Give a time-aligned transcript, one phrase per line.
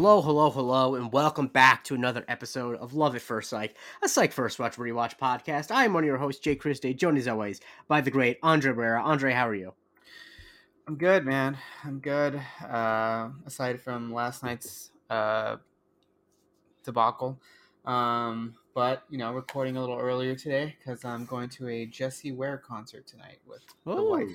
[0.00, 4.08] Hello, hello, hello, and welcome back to another episode of Love at First Psych, a
[4.08, 5.72] Psych First Watch Rewatch podcast.
[5.72, 8.72] I am one of your hosts, Jake Christie, joined as always by the great Andre
[8.72, 9.02] Barrera.
[9.02, 9.74] Andre, how are you?
[10.86, 11.58] I'm good, man.
[11.82, 12.40] I'm good.
[12.64, 15.56] Uh, aside from last night's uh,
[16.84, 17.36] debacle,
[17.84, 22.30] um, but you know, recording a little earlier today because I'm going to a Jessie
[22.30, 24.30] Ware concert tonight with the wife.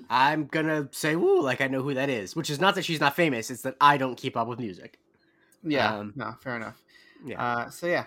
[0.00, 0.04] Ooh.
[0.10, 3.00] I'm gonna say woo, like I know who that is, which is not that she's
[3.00, 4.98] not famous, it's that I don't keep up with music.
[5.62, 6.80] Yeah, Um, no, fair enough.
[7.24, 7.42] Yeah.
[7.42, 8.04] Uh, so yeah,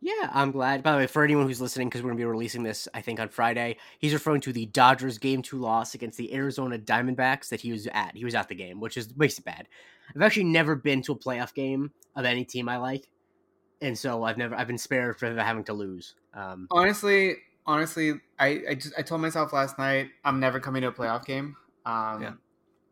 [0.00, 0.84] Yeah, I'm glad.
[0.84, 3.18] By the way, for anyone who's listening, because we're gonna be releasing this, I think
[3.18, 7.60] on Friday, he's referring to the Dodgers game two loss against the Arizona Diamondbacks that
[7.60, 8.14] he was at.
[8.14, 9.66] He was at the game, which is makes it bad.
[10.14, 13.08] I've actually never been to a playoff game of any team I like,
[13.82, 16.14] and so I've never I've been spared for having to lose.
[16.32, 17.34] Um, honestly,
[17.68, 21.24] honestly, I I just I told myself last night I'm never coming to a playoff
[21.24, 21.54] game.
[21.86, 22.32] Um, Yeah.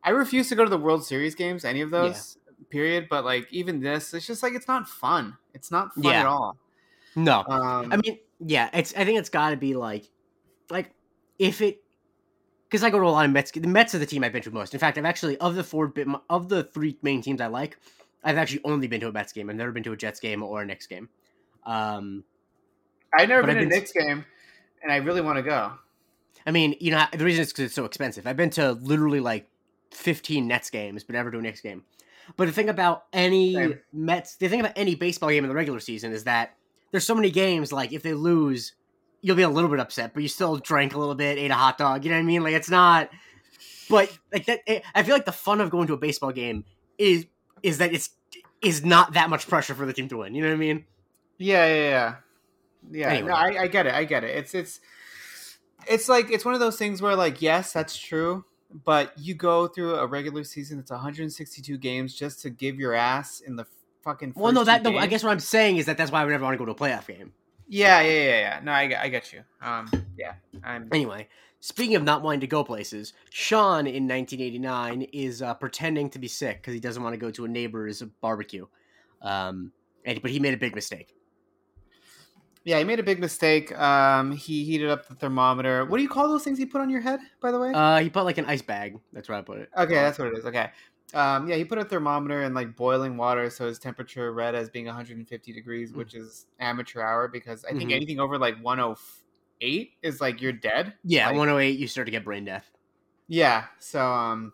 [0.04, 2.38] I refuse to go to the World Series games, any of those.
[2.70, 3.08] Period.
[3.10, 5.36] But like even this, it's just like it's not fun.
[5.54, 6.20] It's not fun Yeah.
[6.20, 6.56] at all.
[7.16, 8.94] no, Um, I mean, yeah, it's.
[8.94, 10.04] I think it's got to be like,
[10.70, 10.90] like
[11.38, 11.82] if it,
[12.68, 13.50] because I go to a lot of Mets.
[13.50, 14.74] The Mets are the team I've been to most.
[14.74, 17.78] In fact, I've actually of the four bit of the three main teams I like,
[18.22, 19.48] I've actually only been to a Mets game.
[19.50, 21.08] I've never been to a Jets game or a Knicks game.
[21.64, 22.22] Um,
[23.18, 24.24] I've never been I've to a been- Knicks game,
[24.82, 25.72] and I really want to go.
[26.46, 28.26] I mean, you know, the reason is because it's so expensive.
[28.26, 29.48] I've been to literally like
[29.90, 31.84] fifteen Nets games, but never to a Knicks game.
[32.36, 33.80] But the thing about any Same.
[33.92, 36.56] Mets, the thing about any baseball game in the regular season is that
[36.90, 37.72] there's so many games.
[37.72, 38.72] Like if they lose,
[39.22, 41.54] you'll be a little bit upset, but you still drank a little bit, ate a
[41.54, 42.04] hot dog.
[42.04, 42.42] You know what I mean?
[42.42, 43.10] Like it's not.
[43.88, 46.64] But like that, it, I feel like the fun of going to a baseball game
[46.98, 47.26] is
[47.62, 48.10] is that it's
[48.62, 50.34] is not that much pressure for the team to win.
[50.34, 50.84] You know what I mean?
[51.38, 52.14] Yeah, yeah, yeah.
[52.90, 53.28] Yeah, Anyway.
[53.28, 53.94] no, I, I get it.
[53.94, 54.36] I get it.
[54.36, 54.80] It's it's
[55.88, 58.44] it's like it's one of those things where like yes, that's true,
[58.84, 63.40] but you go through a regular season that's 162 games just to give your ass
[63.40, 63.66] in the
[64.02, 64.32] fucking.
[64.36, 66.30] Well, no, that no, I guess what I'm saying is that that's why I would
[66.32, 67.32] never want to go to a playoff game.
[67.68, 68.60] Yeah, yeah, yeah, yeah.
[68.62, 69.42] No, I, get- I get you.
[69.60, 70.88] Um, yeah, I'm.
[70.92, 71.26] Anyway,
[71.58, 76.28] speaking of not wanting to go places, Sean in 1989 is uh, pretending to be
[76.28, 78.66] sick because he doesn't want to go to a neighbor's barbecue.
[79.20, 79.72] Um,
[80.04, 81.12] and, but he made a big mistake.
[82.66, 83.70] Yeah, he made a big mistake.
[83.78, 85.84] Um, he heated up the thermometer.
[85.84, 87.72] What do you call those things he put on your head, by the way?
[87.72, 88.98] Uh, he put like an ice bag.
[89.12, 89.70] That's where I put it.
[89.78, 90.44] Okay, that's what it is.
[90.46, 90.70] Okay.
[91.14, 94.68] Um, yeah, he put a thermometer in like boiling water, so his temperature read as
[94.68, 95.96] being 150 degrees, Mm.
[95.96, 97.94] which is amateur hour because I think Mhm.
[97.94, 100.94] anything over like 108 is like you're dead.
[101.04, 101.78] Yeah, Like- 108.
[101.78, 102.68] You start to get brain death.
[103.28, 104.52] Yeah, so um,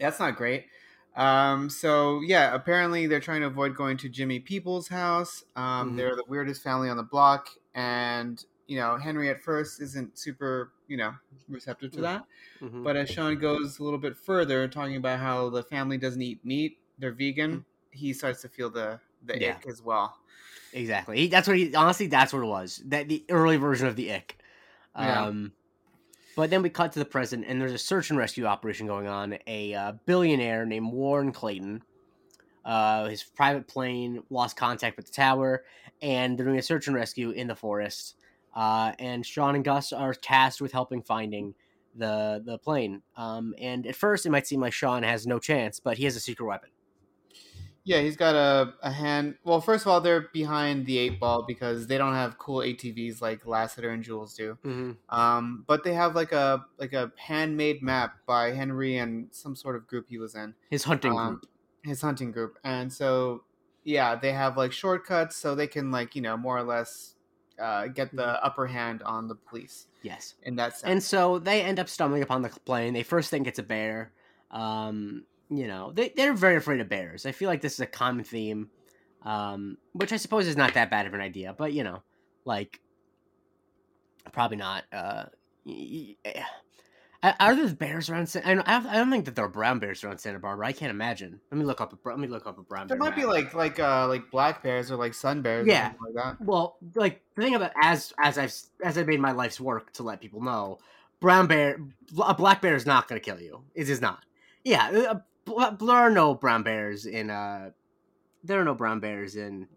[0.00, 0.66] that's not great.
[1.16, 5.44] Um, so yeah, apparently they're trying to avoid going to Jimmy Peoples' house.
[5.56, 5.96] Um, Mhm.
[5.96, 10.72] they're the weirdest family on the block, and you know Henry at first isn't super,
[10.88, 11.14] you know,
[11.48, 12.26] receptive to that.
[12.60, 12.84] Mhm.
[12.84, 16.44] But as Sean goes a little bit further, talking about how the family doesn't eat
[16.44, 19.40] meat, they're vegan, he starts to feel the the.
[19.40, 19.56] Yeah.
[19.56, 20.18] ick as well.
[20.72, 21.16] Exactly.
[21.18, 22.06] He, that's what he honestly.
[22.08, 22.82] That's what it was.
[22.86, 24.38] That the early version of the ick.
[24.98, 25.32] Yeah.
[26.36, 29.08] But then we cut to the present, and there's a search and rescue operation going
[29.08, 29.38] on.
[29.46, 31.82] A uh, billionaire named Warren Clayton,
[32.62, 35.64] uh, his private plane lost contact with the tower,
[36.02, 38.16] and they're doing a search and rescue in the forest.
[38.54, 41.54] Uh, and Sean and Gus are tasked with helping finding
[41.94, 43.00] the the plane.
[43.16, 46.16] Um, and at first, it might seem like Sean has no chance, but he has
[46.16, 46.68] a secret weapon.
[47.88, 49.36] Yeah, he's got a, a hand.
[49.44, 53.22] Well, first of all, they're behind the eight ball because they don't have cool ATVs
[53.22, 54.58] like Lassiter and Jules do.
[54.64, 54.92] Mm-hmm.
[55.16, 59.76] Um, but they have like a like a handmade map by Henry and some sort
[59.76, 61.46] of group he was in, His hunting Um, group.
[61.84, 63.44] his hunting group, and so
[63.84, 67.14] yeah, they have like shortcuts so they can like you know more or less
[67.60, 70.34] uh, get the upper hand on the police Yes.
[70.42, 70.90] in that sense.
[70.90, 72.94] And so they end up stumbling upon the plane.
[72.94, 74.12] They first think it's a bear.
[74.50, 77.26] Um, you know, they, they're very afraid of bears.
[77.26, 78.68] I feel like this is a common theme,
[79.22, 82.02] um, which I suppose is not that bad of an idea, but you know,
[82.44, 82.80] like,
[84.32, 84.84] probably not.
[84.92, 85.24] Uh,
[85.64, 86.32] y- y-
[87.22, 87.32] eh.
[87.40, 88.28] are there bears around?
[88.28, 90.66] San- I don't, I don't- think that there are brown bears around Santa Barbara.
[90.66, 91.40] I can't imagine.
[91.50, 91.92] Let me look up.
[91.92, 92.96] A, let me look up a brown bear.
[92.96, 93.10] there bear.
[93.10, 95.88] might be like like uh like black bears or like sun bears, Yeah.
[95.88, 96.44] or something like that.
[96.44, 98.54] Well, like the thing about as as I've
[98.84, 100.78] as I've made my life's work to let people know,
[101.20, 101.78] brown bear,
[102.22, 103.62] a black bear is not going to kill you.
[103.74, 104.24] It is not.
[104.64, 105.14] Yeah,
[105.46, 107.70] there are no brown bears in uh,
[108.44, 109.68] there are no brown bears in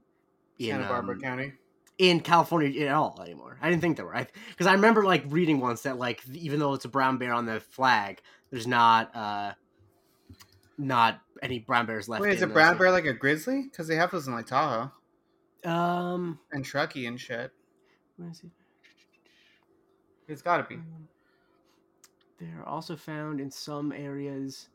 [0.57, 1.53] in Santa Barbara um, County.
[1.97, 3.57] in California at all anymore.
[3.61, 4.27] I didn't think there were.
[4.49, 7.45] Because I, remember like reading once that like even though it's a brown bear on
[7.45, 8.21] the flag,
[8.51, 9.53] there's not uh
[10.77, 12.21] not any brown bears left.
[12.23, 13.63] Wait, is a brown bear like a grizzly?
[13.63, 14.91] Because they have those in like Tahoe
[15.65, 17.51] Um, and Truckee and shit.
[18.17, 18.49] where is it?
[20.27, 20.81] It's got to be.
[22.39, 24.69] They're also found in some areas.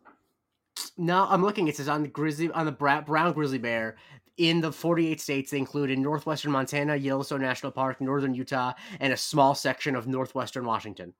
[0.96, 1.68] No, I'm looking.
[1.68, 3.96] It says on the grizzly on the brown grizzly bear
[4.36, 9.12] in the 48 states they include in northwestern Montana, Yellowstone National Park, northern Utah, and
[9.12, 11.14] a small section of northwestern Washington.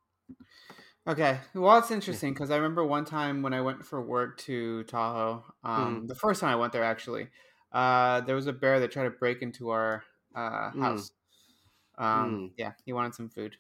[1.07, 1.39] Okay.
[1.55, 5.45] Well, it's interesting because I remember one time when I went for work to Tahoe,
[5.63, 6.09] um, Mm.
[6.09, 7.29] the first time I went there actually,
[7.73, 10.05] uh, there was a bear that tried to break into our
[10.35, 10.81] uh, Mm.
[10.81, 11.13] house.
[11.99, 12.53] Um, Mm.
[12.57, 13.57] Yeah, he wanted some food.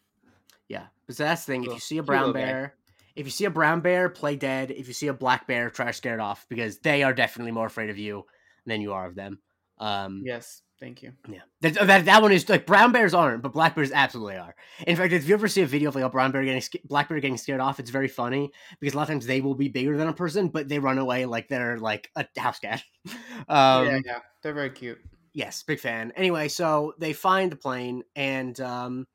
[0.68, 1.64] Yeah, but that's the thing.
[1.64, 2.40] If you see a brown guy.
[2.40, 2.74] bear,
[3.16, 4.70] if you see a brown bear, play dead.
[4.70, 7.52] If you see a black bear, try to scare it off because they are definitely
[7.52, 8.26] more afraid of you
[8.66, 9.38] than you are of them.
[9.78, 11.12] Um, Yes, thank you.
[11.28, 14.54] Yeah, that, that that one is like brown bears aren't, but black bears absolutely are.
[14.86, 17.08] In fact, if you ever see a video of like a brown bear getting black
[17.08, 18.50] bear getting scared off, it's very funny
[18.80, 20.98] because a lot of times they will be bigger than a person, but they run
[20.98, 22.82] away like they're like a house cat.
[23.48, 24.98] um, yeah, yeah, they're very cute.
[25.32, 26.12] Yes, big fan.
[26.14, 29.06] Anyway, so they find the plane, and um,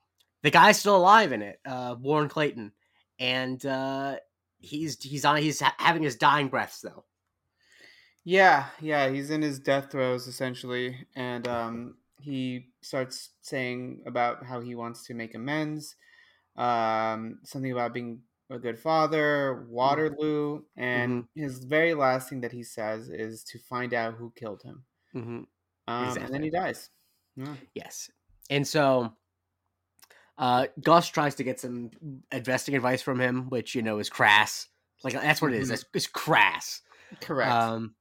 [0.44, 2.74] the guy's still alive in it, uh, Warren Clayton,
[3.20, 4.18] and uh,
[4.60, 7.06] he's he's on he's ha- having his dying breaths though.
[8.24, 14.60] Yeah, yeah, he's in his death throes essentially, and um, he starts saying about how
[14.60, 15.96] he wants to make amends,
[16.58, 22.64] um, something about being a good father, Waterloo, and his very last thing that he
[22.64, 24.84] says is to find out who killed him,
[25.16, 25.42] Mm-hmm.
[25.88, 26.90] um, and then he dies.
[27.36, 27.56] Yeah.
[27.74, 28.12] Yes.
[28.50, 29.14] And so
[30.40, 31.92] uh Gus tries to get some
[32.32, 34.68] investing advice from him, which you know is crass.
[35.04, 35.70] Like that's what it is.
[35.70, 35.74] Mhm.
[35.74, 36.82] It's, it's crass.
[37.22, 37.52] Correct.
[37.52, 37.94] Um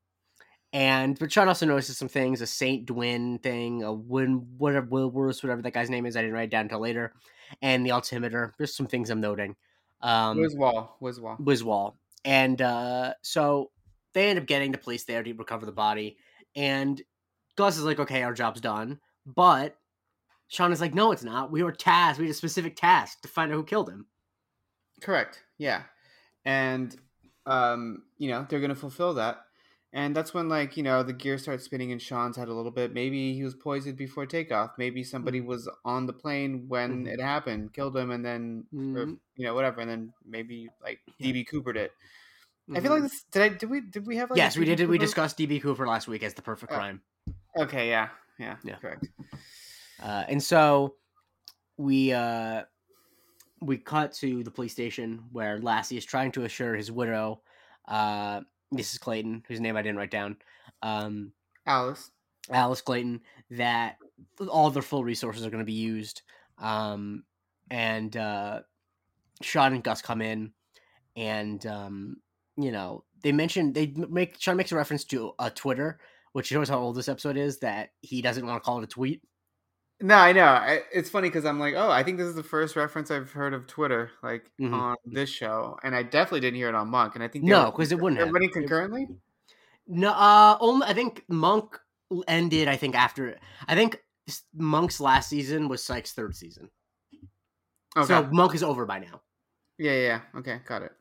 [0.73, 5.43] and but Sean also notices some things, a Saint Dwin thing, a Win whatever Wilworth,
[5.43, 7.13] whatever that guy's name is, I didn't write it down until later,
[7.61, 8.55] and the altimeter.
[8.57, 9.57] There's some things I'm noting.
[10.01, 11.39] Um Wiswall, Wiswall.
[11.41, 11.95] Wiswall.
[12.25, 13.71] And uh, so
[14.13, 16.19] they end up getting the police there to recover the body.
[16.57, 17.01] And
[17.57, 18.99] Gus is like, okay, our job's done.
[19.25, 19.77] But
[20.49, 21.51] Sean is like, no, it's not.
[21.51, 22.19] We were tasked.
[22.19, 24.07] We had a specific task to find out who killed him.
[25.03, 25.43] Correct.
[25.59, 25.83] Yeah.
[26.45, 26.97] And
[27.47, 29.39] um, you know, they're gonna fulfill that.
[29.95, 32.71] And that's when like, you know, the gear starts spinning in Sean's head a little
[32.71, 32.93] bit.
[32.93, 34.73] Maybe he was poisoned before takeoff.
[34.77, 37.13] Maybe somebody was on the plane when Mhm.
[37.15, 39.19] it happened, killed him and then or, Mhm.
[39.37, 41.29] you know, whatever, and then maybe like Yeah.
[41.33, 41.93] DB Coopered it.
[42.75, 44.45] I feel like this did I did we did we have like Mm-hmm.
[44.45, 44.87] yes, we did.
[44.89, 47.03] We discussed DB Cooper last week as the perfect Uh, crime.
[47.57, 48.11] Okay, yeah.
[48.39, 48.57] Yeah.
[48.63, 48.77] Yeah.
[48.77, 49.07] Correct.
[50.03, 50.95] Uh, and so
[51.77, 52.63] we uh,
[53.61, 57.41] we cut to the police station where Lassie is trying to assure his widow,
[57.87, 58.41] uh,
[58.73, 59.01] Mrs.
[59.01, 60.37] Clayton, whose name I didn't write down,
[60.83, 61.33] um,
[61.67, 62.11] Alice.
[62.51, 63.97] Alice Clayton, that
[64.49, 66.23] all their full resources are going to be used.
[66.59, 67.25] Um,
[67.71, 68.61] and uh,
[69.43, 70.53] Sean and Gus come in,
[71.17, 72.17] and um,
[72.57, 75.99] you know they mention they make Sean makes a reference to a Twitter,
[76.33, 77.59] which shows how old this episode is.
[77.59, 79.23] That he doesn't want to call it a tweet.
[80.01, 80.45] No, I know.
[80.45, 83.33] I, it's funny because I'm like, oh, I think this is the first reference I've
[83.33, 84.73] heard of Twitter, like Mhm.
[84.73, 87.17] on this show, and I definitely didn't hear it on Monk.
[87.17, 89.09] And I think No, 'cause it wouldn't they're running concurrently.
[89.89, 91.81] No, uh, only I think Monk
[92.29, 92.69] ended.
[92.69, 93.37] I think after
[93.67, 94.01] I think
[94.55, 96.71] Monk's last season was Psych's third season.
[97.97, 98.07] Okay.
[98.07, 99.23] So Monk is over by now.
[99.79, 100.39] yeah, yeah, yeah.
[100.41, 100.93] Okay, got it.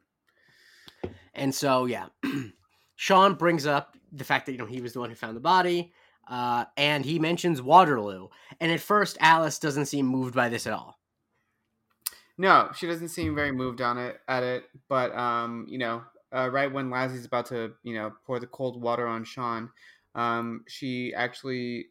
[1.35, 2.07] And so yeah,
[2.95, 5.41] Sean brings up the fact that you know he was the one who found the
[5.41, 5.93] body,
[6.29, 8.27] uh, and he mentions Waterloo.
[8.59, 10.99] And at first, Alice doesn't seem moved by this at all.
[12.37, 16.03] No, she doesn't seem very moved on it at it, but um, you know,
[16.35, 19.71] uh, right when Lassie's about to, you know, pour the cold water on Sean,
[20.13, 21.87] um, she actually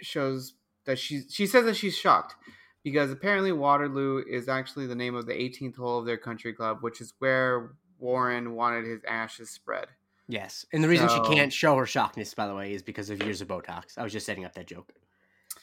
[0.00, 0.54] shows
[0.86, 2.34] that she she says that she's shocked
[2.82, 6.78] because apparently Waterloo is actually the name of the 18th hole of their country club,
[6.80, 9.88] which is where Warren wanted his ashes spread.
[10.30, 13.10] Yes, and the reason So- she can't show her shockness, by the way, is because
[13.10, 13.98] of years of Botox.
[13.98, 14.92] I was just setting up that joke.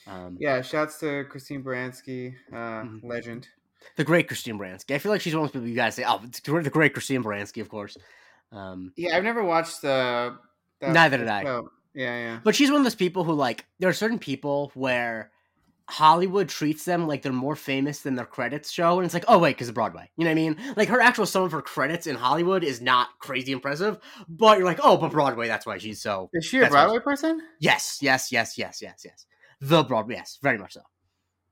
[0.05, 3.03] Um, Yeah, shouts to Christine Baranski, uh, Mhm.
[3.03, 3.47] legend.
[3.95, 4.95] The great Christine Baranski.
[4.95, 6.19] I feel like she's one of those people you gotta say, oh,
[6.61, 7.97] the great Christine Baranski, of course.
[8.51, 10.37] Um, Yeah, I've never watched the.
[10.79, 11.41] that- Neither did I.
[11.43, 11.61] Yeah,
[11.93, 12.39] yeah.
[12.43, 15.31] But she's one of those people who like there are certain people where
[15.89, 19.37] Hollywood treats them like they're more famous than their credits show, and it's like, oh
[19.39, 20.09] wait, because of Broadway.
[20.17, 20.57] You know what I mean?
[20.75, 24.67] Like her actual sum of her credits in Hollywood is not crazy impressive, but you're
[24.67, 26.29] like, oh, but Broadway, that's why she's so.
[26.33, 27.41] Is she a Broadway person?
[27.59, 29.25] Yes, yes, yes, yes, yes, yes.
[29.61, 30.81] The Broadway, yes, very much so.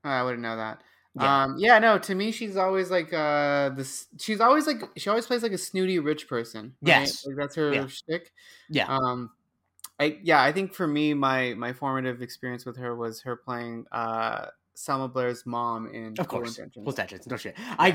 [0.04, 0.82] Oh, I wouldn't know that.
[1.18, 1.44] Yeah.
[1.44, 1.98] Um, yeah, no.
[1.98, 4.06] To me, she's always like uh, this.
[4.20, 6.74] She's always like she always plays like a snooty rich person.
[6.82, 7.00] right?
[7.00, 7.24] Yes.
[7.24, 7.86] like, that's her Yeah.
[7.86, 8.30] shtick.
[8.68, 8.86] Yeah.
[8.86, 9.30] Um,
[9.98, 13.86] I yeah, I think for me, my my formative experience with her was her playing
[13.92, 16.86] uh Selma Blair's mom in Of course, Intentions.
[16.86, 17.54] attention, no shit.
[17.78, 17.88] I,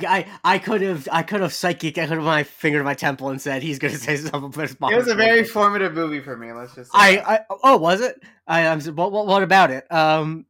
[0.44, 2.00] I, I could have, I could have psychic.
[2.00, 4.50] I could have my finger to my temple and said he's going to say something.
[4.80, 6.52] But It was a very formative movie for me.
[6.52, 6.92] Let's just.
[6.92, 7.36] Say I.
[7.36, 8.20] I, oh, was it?
[8.48, 8.82] I, I'm.
[8.82, 9.86] What, what, what about it?
[9.92, 10.48] Um,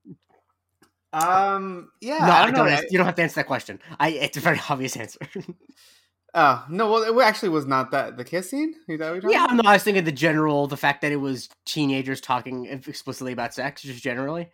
[1.13, 2.71] um, yeah, no, I I don't don't know.
[2.71, 3.79] ask- you don't have to answer that question.
[3.99, 5.19] I, it's a very obvious answer.
[6.33, 6.89] Oh no!
[6.91, 8.75] Well, it actually was not that the kiss scene.
[8.87, 9.51] Is that what Yeah, about?
[9.53, 13.53] no, I was thinking the general, the fact that it was teenagers talking explicitly about
[13.53, 14.49] sex, just generally.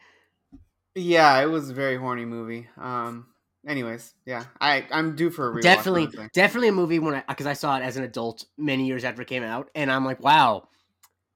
[0.96, 2.68] Yeah, it was a very horny movie.
[2.78, 3.28] Um.
[3.68, 5.62] Anyways, yeah, I I'm due for a rewatch.
[5.62, 6.30] definitely, honestly.
[6.34, 9.22] definitely a movie when I because I saw it as an adult many years after
[9.22, 10.68] it came out, and I'm like, wow,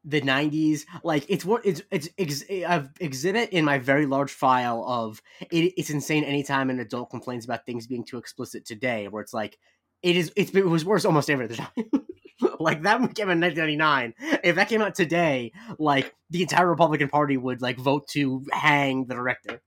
[0.06, 4.84] the '90s, like it's what it's it's ex, I've exhibit in my very large file
[4.88, 5.22] of
[5.52, 6.24] it, it's insane.
[6.24, 9.60] Anytime an adult complains about things being too explicit today, where it's like
[10.04, 11.70] it is, it's it was worse almost every other time.
[12.60, 14.14] like that came out in 1999.
[14.44, 19.06] If that came out today, like the entire Republican Party would like vote to hang
[19.06, 19.62] the director.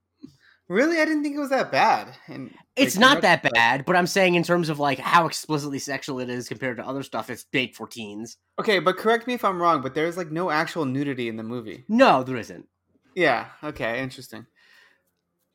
[0.68, 2.16] Really, I didn't think it was that bad.
[2.26, 6.20] And It's not that bad, but I'm saying in terms of like how explicitly sexual
[6.20, 8.38] it is compared to other stuff, it's big for teens.
[8.58, 9.82] Okay, but correct me if I'm wrong.
[9.82, 11.84] But there's like no actual nudity in the movie.
[11.88, 12.66] No, there isn't.
[13.14, 13.48] Yeah.
[13.62, 14.02] Okay.
[14.02, 14.46] Interesting.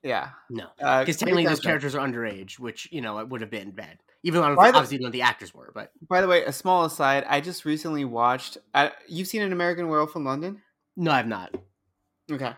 [0.03, 0.29] Yeah.
[0.49, 3.49] No, Uh, because great technically those characters are underage, which you know it would have
[3.49, 5.71] been bad, even though the- obviously of the actors were.
[5.75, 7.25] But By the way, a small aside.
[7.27, 8.57] I just recently watched.
[8.73, 10.61] Uh, you've seen an American Werewolf in London?
[10.95, 11.53] no, I've not.
[12.31, 12.53] Okay.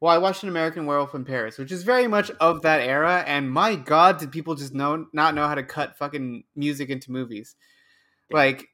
[0.00, 3.22] Well, I watched an American Werewolf in Paris, which is very much of that era.
[3.24, 7.12] And my God, did people just know not know how to cut fucking music into
[7.12, 7.54] movies?
[8.28, 8.36] Yeah.
[8.38, 8.68] Like,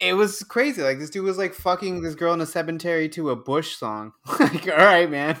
[0.00, 0.80] it was crazy.
[0.82, 4.12] Like this dude was like fucking this girl in a cemetery to a Bush song.
[4.40, 5.38] like, all right, man.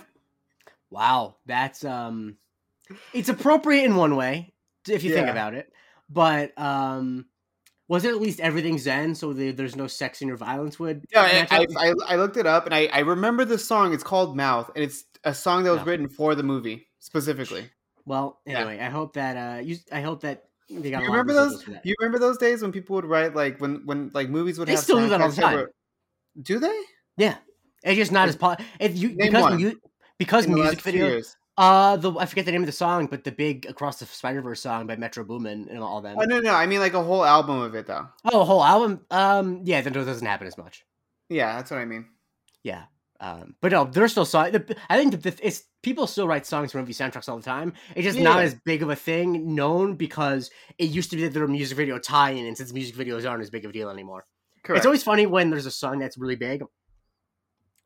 [0.90, 2.36] Wow, that's um,
[3.12, 4.52] it's appropriate in one way
[4.88, 5.72] if you think about it,
[6.08, 7.26] but um,
[7.88, 11.04] was it at least everything Zen so the, there's no sex and or violence would?
[11.12, 11.66] Yeah, I.
[11.76, 13.92] I, I, I looked it up and I, I remember the song.
[13.94, 15.86] It's called Mouth, and it's a song that was Mouth.
[15.86, 17.70] written for the movie specifically.
[18.04, 18.58] well, Yeah.
[18.60, 21.02] anyway, I hope that uh, you, I hope that they got.
[21.02, 21.64] You a lot of remember those?
[21.84, 24.72] You remember those days when people would write like when when like movies would They
[24.72, 25.54] have still do that all the time.
[25.56, 25.72] were-
[26.40, 26.80] Do they?
[27.16, 27.36] Yeah,
[27.84, 28.60] it's just not as pop.
[28.80, 29.62] if you name because one.
[29.62, 29.74] mu-
[30.20, 31.06] because In music last few video.
[31.08, 31.36] years.
[31.56, 34.42] Uh, the I forget the name of the song, but the big Across the Spider
[34.42, 36.16] Verse song by Metro Boomin and all that.
[36.16, 38.06] Oh no, no, I mean like a whole album of it though.
[38.30, 39.00] Oh, a whole album.
[39.10, 40.84] Um, yeah, then it doesn't happen as much.
[41.28, 42.06] Yeah, that's what I mean.
[42.62, 42.84] Yeah.
[43.18, 44.56] Um, but no, there's still songs.
[44.88, 47.72] I think the, it's people still write songs for movie soundtracks all the time.
[47.94, 51.32] It's just not as big of a thing known because it used to be that
[51.32, 53.90] there were music video tie-in, and since music videos aren't as big of a deal
[53.90, 54.24] anymore.
[54.62, 54.78] Correct.
[54.78, 56.62] It's always funny when there's a song that's really big,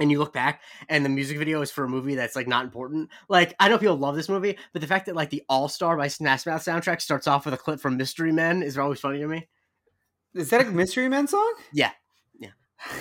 [0.00, 2.64] and you look back and the music video is for a movie that's like not
[2.64, 3.10] important.
[3.28, 5.96] Like I know people love this movie, but the fact that like the All Star
[5.96, 9.18] by Smash Mouth soundtrack starts off with a clip from Mystery Men is always funny
[9.20, 9.48] to me.
[10.34, 11.54] Is that a Mystery Men song?
[11.72, 11.92] Yeah.
[12.38, 12.50] Yeah.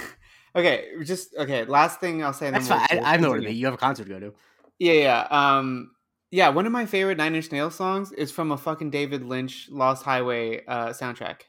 [0.55, 1.65] okay, just okay.
[1.65, 2.51] Last thing I'll say.
[2.51, 2.85] That's fine.
[2.89, 3.59] I, we'll I have nowhere to continue.
[3.59, 4.33] You have a concert to go to.
[4.79, 5.27] Yeah, yeah.
[5.29, 5.91] Um,
[6.31, 6.49] yeah.
[6.49, 10.03] One of my favorite Nine Inch Nails songs is from a fucking David Lynch Lost
[10.03, 11.41] Highway uh, soundtrack.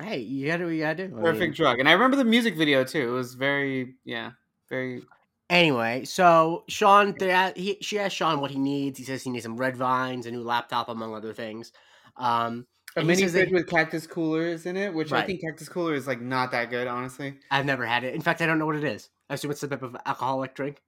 [0.00, 1.18] Hey, you gotta do you gotta do.
[1.18, 3.08] I Perfect mean- drug, and I remember the music video too.
[3.08, 4.32] It was very, yeah,
[4.70, 5.02] very.
[5.50, 7.14] Anyway, so Sean,
[7.56, 8.98] he, she asked Sean what he needs.
[8.98, 11.72] He says he needs some red vines, a new laptop, among other things.
[12.16, 16.06] Um, A mini fridge with cactus coolers in it, which I think cactus cooler is
[16.06, 17.34] like not that good, honestly.
[17.50, 18.14] I've never had it.
[18.14, 19.10] In fact, I don't know what it is.
[19.28, 20.82] I assume it's some type of alcoholic drink.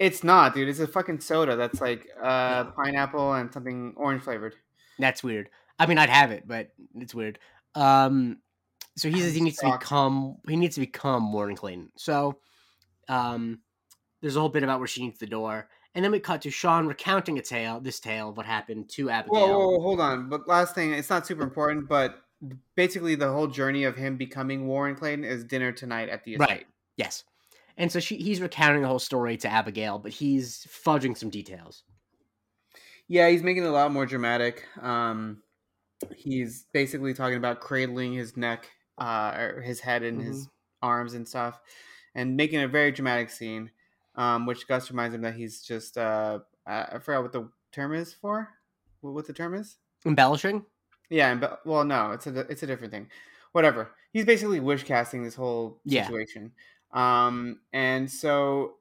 [0.00, 0.68] It's not, dude.
[0.68, 2.72] It's a fucking soda that's like uh No.
[2.76, 4.54] pineapple and something orange flavored.
[4.98, 5.50] That's weird.
[5.78, 7.38] I mean, I'd have it, but it's weird.
[7.74, 8.38] Um,
[8.96, 11.92] so he says he needs to become he needs to become Warren Clayton.
[11.96, 12.38] So,
[13.10, 13.60] um,
[14.20, 16.50] there's a whole bit about where she needs the door, and then we cut to
[16.50, 19.40] Sean recounting a tale, this tale of what happened to Abigail.
[19.40, 20.28] Whoa, whoa, whoa, hold on.
[20.28, 22.22] But last thing, it's not super important, but
[22.76, 26.48] basically the whole journey of him becoming Warren Clayton is dinner tonight at the estate.
[26.48, 26.66] Right.
[26.96, 27.24] Yes.
[27.76, 31.84] And so she he's recounting the whole story to Abigail, but he's fudging some details.
[33.08, 34.66] Yeah, he's making it a lot more dramatic.
[34.80, 35.42] Um,
[36.14, 40.48] he's basically talking about cradling his neck, uh, or his head in his
[40.82, 41.60] arms and stuff,
[42.14, 43.70] and making a very dramatic scene.
[44.16, 48.12] Um, which Gus reminds him that he's just uh, I forgot what the term is
[48.12, 48.50] for.
[49.00, 49.76] What the term is?
[50.04, 50.66] Embellishing?
[51.08, 53.08] Yeah, and, well, no, it's a it's a different thing.
[53.52, 53.92] Whatever.
[54.12, 56.06] He's basically wish casting this whole Yeah.
[56.06, 56.52] situation.
[56.92, 58.78] Um, and so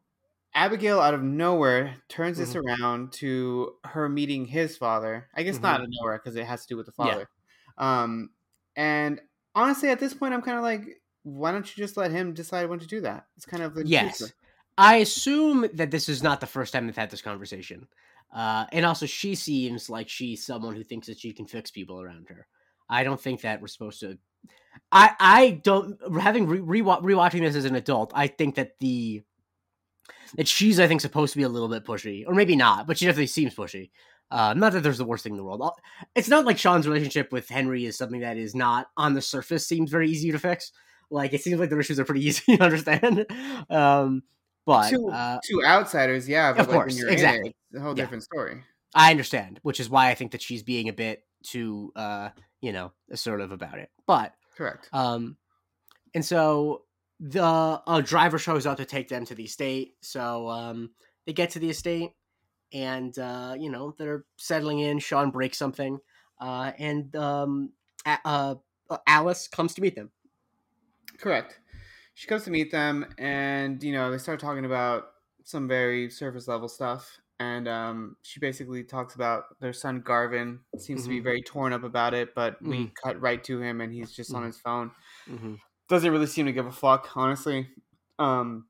[0.56, 5.30] Abigail, out of nowhere, turns this around to her meeting his father.
[5.36, 7.14] I guess not out of nowhere because it has to do with the Yeah.
[7.14, 7.30] father.
[7.78, 8.32] Um,
[8.76, 9.22] and
[9.56, 12.70] honestly, at this point, I'm kind of like, why don't you just let him decide
[12.70, 13.28] when to do that?
[13.38, 14.18] It's kind of the Yes.
[14.18, 14.34] future.
[14.78, 17.88] I assume that this is not the first time they've had this conversation.
[18.34, 22.00] Uh, and also, she seems like she's someone who thinks that she can fix people
[22.02, 22.48] around her.
[22.88, 24.18] I don't think that we're supposed to.
[24.92, 28.12] I I don't having re- rewa- rewatching this as an adult.
[28.16, 29.24] I think that the
[30.36, 32.98] that she's I think supposed to be a little bit pushy, or maybe not, but
[32.98, 33.90] she definitely seems pushy.
[34.32, 35.72] Uh, not that there's the worst thing in the world.
[36.16, 39.66] It's not like Sean's relationship with Henry is something that is not on the surface
[39.68, 40.72] seems very easy to fix.
[41.12, 43.26] Like it seems like their issues are pretty easy to understand.
[43.70, 44.24] Um,
[44.66, 47.40] but to, uh, to outsiders, yeah, but of like course, when you're exactly.
[47.40, 48.04] in it, it's a whole Yeah.
[48.04, 48.64] different story.
[48.94, 52.30] I understand, which is why I think that she's being a bit too, uh,
[52.62, 53.90] you know, assertive about it.
[54.08, 54.90] But Correct.
[54.92, 55.38] Um,
[56.14, 56.84] and so
[57.20, 59.94] the a driver shows up to take them to the estate.
[60.02, 60.92] So um,
[61.26, 62.12] they get to the estate,
[62.74, 65.00] and uh, you know they're settling in.
[65.00, 66.00] Sean breaks something,
[66.42, 67.72] uh, and um,
[68.06, 68.56] a- uh,
[69.08, 70.12] Alice comes to meet them.
[71.20, 71.60] Correct.
[72.14, 75.12] She comes to meet them, and you know they start talking about
[75.44, 77.20] some very surface level stuff.
[77.42, 81.24] And um, she basically talks about their son Garvin seems to be Mhm.
[81.24, 82.94] very torn up about it, but we Mhm.
[83.02, 84.46] cut right to him, and he's just on Mhm.
[84.46, 84.92] his phone.
[85.30, 85.56] Mm-hmm.
[85.90, 87.70] Doesn't really seem to give a fuck, honestly.
[88.20, 88.68] Um,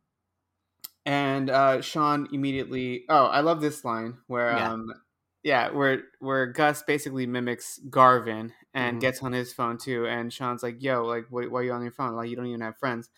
[1.06, 3.06] and uh, Sean immediately.
[3.10, 4.72] Oh, I love this line where Yeah.
[4.72, 4.94] um,
[5.44, 9.02] yeah, where where Gus basically mimics Garvin and Mhm.
[9.02, 11.82] gets on his phone too, and Sean's like, "Yo, like, why, why are you on
[11.82, 12.16] your phone?
[12.16, 13.10] Like, you don't even have friends."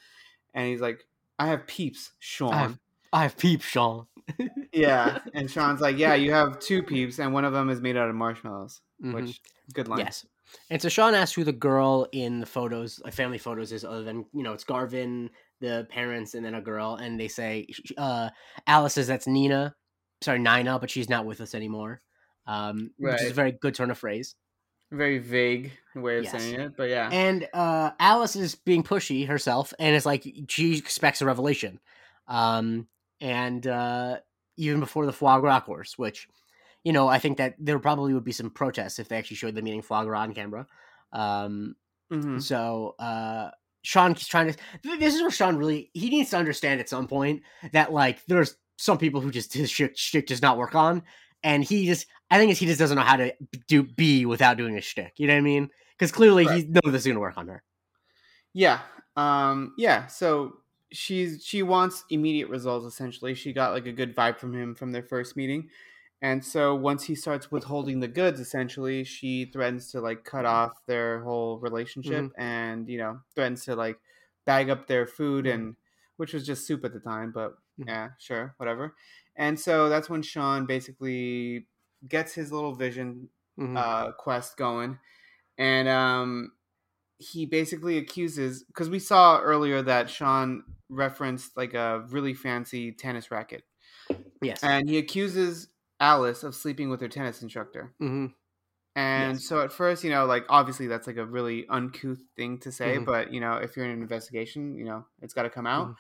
[0.54, 1.06] And he's like,
[1.40, 2.80] "I have peeps, Sean." I have-
[3.14, 4.08] I have peep, Sean.
[4.74, 7.98] yeah, and Sean's like, "Yeah, you have two peeps, and one of them is made
[7.98, 9.14] out of marshmallows." Mhm.
[9.14, 9.42] Which
[9.74, 10.00] good line.
[10.00, 10.26] Yes.
[10.70, 14.04] And so Sean asks who the girl in the photos, like family photos, is, other
[14.04, 16.96] than you know it's Garvin, the parents, and then a girl.
[16.96, 18.30] And they say uh,
[18.68, 19.76] Alice says that's Nina,
[20.22, 22.02] sorry Nina, but she's not with us anymore.
[22.48, 24.36] Um, which is a very good turn of phrase.
[24.92, 26.34] Very vague way of Yes.
[26.34, 27.10] saying it, but yeah.
[27.12, 31.80] And uh, Alice is being pushy herself, and it's like she expects a revelation.
[32.28, 32.88] Um,
[33.22, 34.20] and uh,
[34.58, 36.28] even before the foie gras course, which
[36.84, 39.56] you know I think that there probably would be some protests if they actually showed
[39.56, 40.68] them eating foie gras on camera.
[41.14, 41.76] Um,
[42.10, 43.52] hmm So uh
[43.84, 44.60] Sean keeps trying to
[45.00, 47.44] this is where Sean really he needs to understand at some point
[47.74, 51.04] that like there's some people who just his shtick, shtick does not work on.
[51.44, 53.34] And he just I think it's he just doesn't know how to
[53.68, 55.14] do B without doing a shtick.
[55.18, 55.70] You know what I mean?
[55.98, 57.64] Because clearly he knows this is gonna work on her.
[58.54, 58.82] Yeah.
[59.16, 60.58] Um yeah, so
[60.92, 63.34] she's she wants immediate results essentially.
[63.34, 65.70] She got like a good vibe from him from their first meeting.
[66.22, 70.86] And so once he starts withholding the goods essentially, she threatens to like cut off
[70.86, 74.00] their whole relationship and, you know, threatens to like
[74.46, 75.54] bag up their food Mhm.
[75.54, 75.76] and
[76.18, 77.56] which was just soup at the time, but.
[77.88, 78.96] Yeah, sure, whatever.
[79.36, 81.68] And so that's when Sean basically
[82.08, 83.84] gets his little vision Mhm.
[83.84, 85.00] uh, quest going,
[85.58, 86.54] and um,
[87.20, 93.32] he basically accuses because we saw earlier that Sean referenced like a really fancy tennis
[93.32, 93.64] racket,
[94.42, 94.64] yes.
[94.64, 97.96] and he accuses Alice of sleeping with her tennis instructor.
[98.00, 98.34] hmm
[98.96, 99.42] And Yes.
[99.42, 102.98] so at first, you know, like obviously that's like a really uncouth thing to say,
[102.98, 103.06] Mhm.
[103.06, 105.94] but you know, if you're in an investigation, you know, it's got to come out.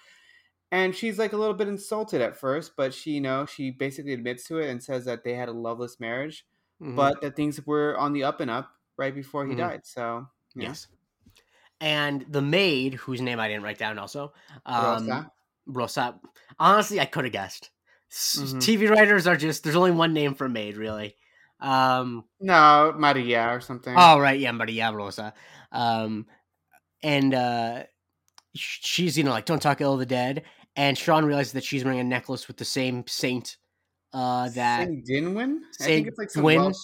[0.71, 4.13] And she's like a little bit insulted at first, but she, you know, she basically
[4.13, 6.45] admits to it and says that they had a loveless marriage,
[6.81, 6.95] Mhm.
[6.95, 9.57] but that things were on the up and up right before he Mhm.
[9.57, 9.85] died.
[9.85, 10.69] So yeah.
[10.69, 10.87] yes.
[11.81, 14.33] And the maid, whose name I didn't write down, also
[14.65, 15.31] um, Rosa.
[15.65, 16.19] Rosa.
[16.59, 17.69] Honestly, I could have guessed.
[18.09, 18.61] Mhm.
[18.61, 21.15] TV writers are just there's only one name for maid, really.
[21.59, 23.93] Um, No, Maria or something.
[23.97, 25.33] oh right, yeah, Maria Rosa.
[25.71, 26.27] Um,
[27.03, 27.83] and uh,
[28.53, 30.43] she's you know like don't talk ill of the dead.
[30.75, 33.57] And Sean realizes that she's wearing a necklace with the same saint.
[34.13, 35.57] Uh, that Saint Dinwin.
[35.57, 36.61] I Saint think it's like some Gwyn?
[36.61, 36.77] Welsh.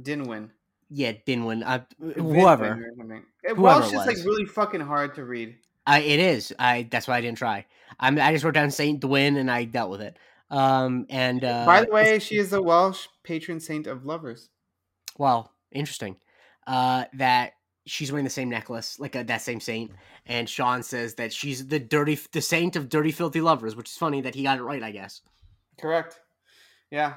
[0.00, 0.50] Dinwin.
[0.90, 1.62] yeah, Dinwin.
[1.64, 1.80] Uh,
[2.14, 2.72] whoever.
[2.72, 5.56] Eh, Whoever Welsh is like really fucking hard to read.
[5.86, 6.52] I it is.
[6.58, 7.66] I that's why I didn't try.
[8.00, 10.18] I'm I just wrote down Saint Dwin and I dealt with it.
[10.50, 14.48] Um, and uh, By the way, she is the Welsh patron saint of lovers.
[15.18, 16.16] Well, interesting.
[16.66, 17.54] Uh, that
[17.86, 19.92] she's wearing the same necklace, like uh, that same saint,
[20.26, 23.96] and Sean says that she's the dirty, the saint of dirty, filthy lovers, which is
[23.96, 25.22] funny that he got it right, I guess.
[25.80, 26.20] Correct.
[26.90, 27.14] Yeah.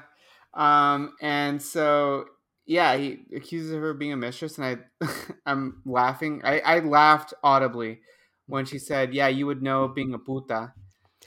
[0.54, 2.26] Um, and so
[2.66, 4.66] yeah, he accuses her of being a mistress, and
[5.00, 5.06] I,
[5.46, 6.40] I'm laughing.
[6.44, 8.00] I, I laughed audibly
[8.46, 10.72] when she said, "Yeah, you would know being a puta,"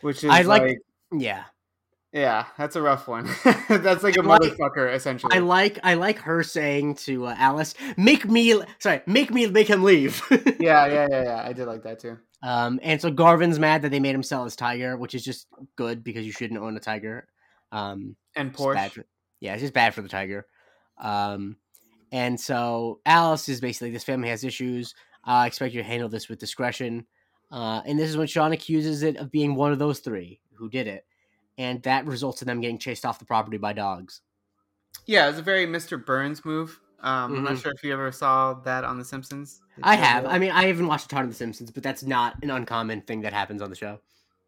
[0.01, 0.77] which is I like- like,
[1.11, 1.43] Yeah,
[2.13, 3.27] yeah, that's a rough one.
[3.69, 5.35] that's like a like- motherfucker, essentially.
[5.35, 9.67] I like, I like her saying to uh, Alice, "Make me, sorry, make me, make
[9.67, 10.21] him leave."
[10.59, 11.43] yeah, yeah, yeah, yeah.
[11.45, 12.17] I did like that too.
[12.43, 15.47] Um, and so Garvin's mad that they made him sell his tiger, which is just
[15.75, 17.27] good because you shouldn't own a tiger.
[17.71, 18.91] Um, And Porsche.
[18.91, 19.05] for-
[19.39, 20.45] yeah, it's just bad for the tiger.
[20.99, 21.57] Um,
[22.11, 24.93] and so Alice is basically this family has issues.
[25.25, 27.07] Uh, I expect you to handle this with discretion.
[27.51, 30.69] Uh, and this is when Sean accuses it of being one of those three who
[30.69, 31.05] did it,
[31.57, 34.21] and that results in them getting chased off the property by dogs.
[35.05, 36.03] Yeah, it's a very Mr.
[36.03, 36.79] Burns move.
[36.99, 37.61] Um, I'm not Mhm.
[37.63, 39.61] sure if you ever saw that on The Simpsons.
[39.75, 40.25] Did I have.
[40.25, 43.01] I mean, I haven't watched a ton of The Simpsons, but that's not an uncommon
[43.01, 43.99] thing that happens on the show.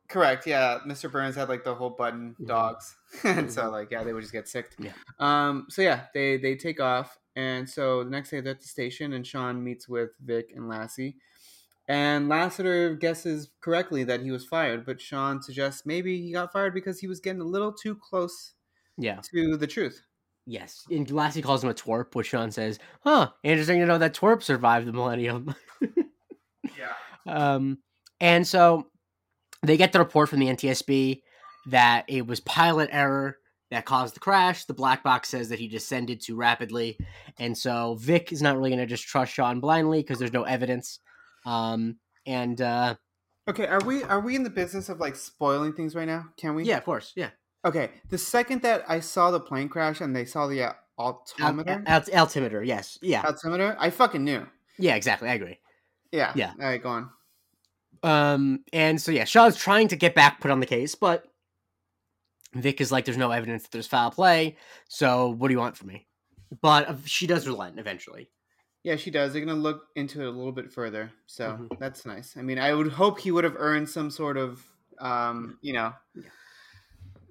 [0.07, 0.45] Correct.
[0.47, 1.11] Yeah, Mr.
[1.11, 2.47] Burns had like the whole button Mhm.
[2.47, 3.71] dogs, and so Mhm.
[3.71, 4.71] like yeah, they would just get sick.
[4.79, 4.93] Yeah.
[5.19, 5.65] Um.
[5.69, 9.13] So yeah, they they take off, and so the next day they're at the station,
[9.13, 11.17] and Sean meets with Vic and Lassie,
[11.87, 16.73] and Lassiter guesses correctly that he was fired, but Sean suggests maybe he got fired
[16.73, 18.53] because he was getting a little too close
[18.97, 19.19] Yeah.
[19.33, 20.01] to the truth.
[20.47, 24.13] Yes, and Lassie calls him a twerp, which Sean says, "Huh, interesting to know that
[24.13, 25.55] twerp survived the millennium."
[26.77, 26.93] Yeah.
[27.27, 27.77] um,
[28.19, 28.87] and so
[29.63, 31.21] they get the report from the NTSB
[31.67, 33.37] that it was pilot error
[33.71, 34.65] that caused the crash.
[34.65, 36.97] The black box says that he descended too rapidly,
[37.39, 40.43] and so Vic is not really going to just trust Sean blindly because there's no
[40.43, 40.99] evidence.
[41.45, 42.95] Um, and uh,
[43.47, 46.25] Okay, are we are we in the business of like spoiling things right now?
[46.37, 46.63] Can we?
[46.63, 47.29] yeah, of course, yeah.
[47.63, 51.83] Okay, the second that I saw the plane crash and they saw the uh, altimeter,
[51.87, 54.47] Alt- altimeter, yes, yeah, altimeter, I fucking knew.
[54.79, 55.29] yeah, exactly.
[55.29, 55.59] I agree.
[56.11, 56.31] Yeah.
[56.35, 56.51] Yeah.
[56.59, 57.09] All right, go on.
[58.03, 61.25] Um, and so yeah, Shaw's trying to get back put on the case, but
[62.53, 64.57] Vic is like, "There's no evidence that there's foul play.
[64.89, 66.07] So what do you want from me?"
[66.61, 68.29] But uh, she does relent eventually.
[68.85, 69.33] Yeah, she does.
[69.33, 71.69] They're gonna look into it a little bit further, so Mhm.
[71.79, 72.37] that's nice.
[72.37, 74.63] I mean, I would hope he would have earned some sort of,
[74.99, 76.29] um, you know, Yeah.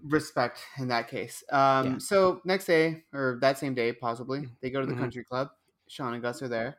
[0.02, 1.42] respect in that case.
[1.50, 2.00] Um, Yeah.
[2.00, 4.54] so next day or that same day, possibly, Mm-hmm.
[4.60, 4.94] they go to the Mhm.
[4.94, 5.48] country club.
[5.88, 6.78] Sean and Gus are there,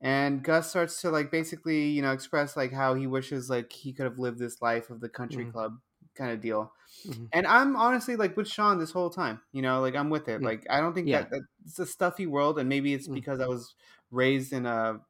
[0.00, 3.92] and Gus starts to like basically, you know, express like how he wishes like he
[3.92, 5.52] could have lived this life of the country Mhm.
[5.52, 5.78] club
[6.14, 6.72] kind of deal.
[7.04, 7.32] Mhm.
[7.32, 9.42] And I'm honestly like with Sean this whole time.
[9.52, 10.42] You know, like I'm with it.
[10.44, 11.12] Like I don't think Yeah.
[11.12, 13.24] that, that it's a stuffy world, and maybe it's Mm.
[13.24, 13.74] because I was
[14.14, 15.00] raised in a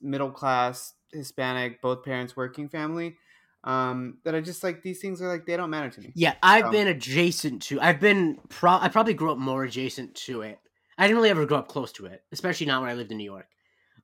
[0.00, 3.16] middle class Hispanic, both parents working family.
[3.64, 6.12] Um, that I just like these things are like they don't matter to me.
[6.14, 7.80] Yeah, I've So- been adjacent to.
[7.80, 8.38] I've been.
[8.50, 10.58] Pro- I probably grew up more adjacent to it.
[10.98, 13.16] I didn't really ever grow up close to it, especially not when I lived in
[13.18, 13.48] New York.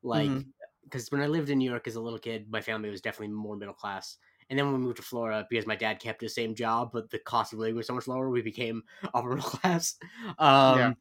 [0.02, 0.30] Like,
[0.84, 3.34] because when I lived in New York as a little kid, my family was definitely
[3.34, 4.16] more middle class.
[4.48, 7.10] And then when we moved to Florida, because my dad kept the same job, but
[7.10, 8.82] the cost of living was so much lower, we became
[9.14, 9.96] upper middle class.
[10.38, 10.92] Um, Yeah.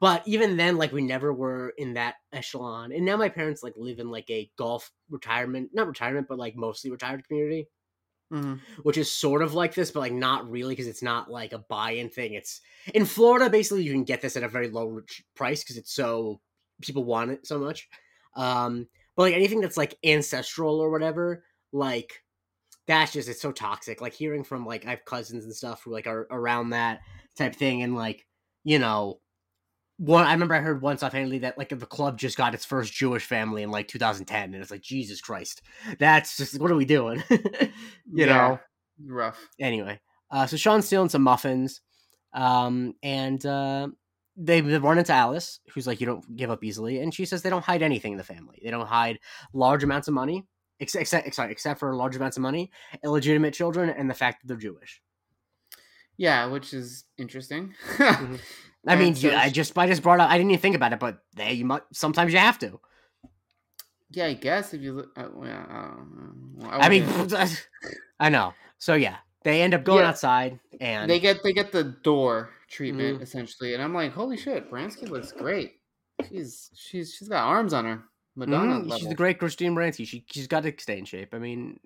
[0.00, 2.92] But even then, like we never were in that echelon.
[2.92, 6.56] And now my parents like live in like a golf retirement, not retirement, but like
[6.56, 7.68] mostly retired community
[8.32, 8.60] Mhm.
[8.82, 11.58] which is sort of like this, but like not really because it's not like a
[11.58, 12.34] buy-in thing.
[12.34, 12.60] It's
[12.92, 13.48] in Florida.
[13.48, 15.00] Basically, you can get this at a very low
[15.34, 16.40] price because it's so
[16.82, 17.88] people want it so much.
[18.34, 22.24] Um, but like anything that's like ancestral or whatever, like
[22.86, 24.00] that's just it's so toxic.
[24.00, 27.00] Like hearing from like I have cousins and stuff who like are around that
[27.36, 28.26] type thing, and like
[28.64, 29.20] you know.
[29.98, 32.92] One, I remember I heard once offhandedly that like the club just got its first
[32.92, 35.62] Jewish family in like 2010, and it's like Jesus Christ,
[35.98, 37.22] that's just what are we doing?
[37.30, 37.70] you
[38.12, 38.26] Yeah.
[38.26, 38.60] know,
[39.06, 39.48] rough.
[39.58, 39.98] anyway,
[40.30, 41.80] uh, so Sean's stealing some muffins,
[42.34, 43.88] um, and uh,
[44.36, 47.48] they run into Alice, who's like, "You don't give up easily," and she says they
[47.50, 48.60] don't hide anything in the family.
[48.62, 49.18] They don't hide
[49.54, 50.44] large amounts of money,
[50.78, 52.70] except except sorry, except for large amounts of money,
[53.02, 55.00] illegitimate children, and the fact that they're Jewish.
[56.18, 57.74] Yeah, which is interesting.
[57.98, 58.40] Mhm.
[58.86, 60.30] I And mean, so you- I just I just brought up.
[60.30, 62.80] I didn't even think about it, but they you might sometimes you have to.
[64.10, 65.66] yeah, I guess if you look, uh, yeah,
[66.70, 66.78] I.
[66.78, 67.04] I mean,
[68.20, 68.54] I know.
[68.78, 70.08] So yeah, they end up going Yeah.
[70.10, 73.22] outside, and they get they get the door treatment Mhm.
[73.22, 75.74] essentially, and I'm like, holy shit, Bransky looks great.
[76.28, 78.04] She's she's she's got arms on her,
[78.36, 78.98] Madonna Mhm, level.
[78.98, 80.06] She's the great Christine Baranski.
[80.06, 81.34] She she's got to stay in shape.
[81.34, 81.78] I mean,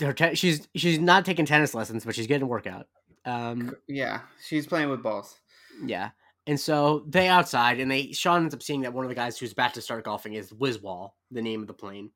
[0.00, 2.86] her te- she's she's not taking tennis lessons, but she's getting a workout.
[3.26, 5.38] Um, yeah, she's playing with balls.
[5.82, 6.10] Yeah.
[6.46, 9.38] And so they outside, and they Sean ends up seeing that one of the guys
[9.38, 12.10] who's about to start golfing is Wiswall, the name of the plane.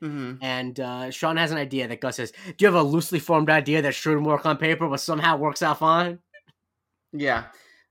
[0.00, 3.20] hmm And uh, Sean has an idea that Gus says, "Do you have a loosely
[3.20, 6.18] formed idea that shouldn't work on paper, but somehow works out fine?"
[7.12, 7.44] Yeah,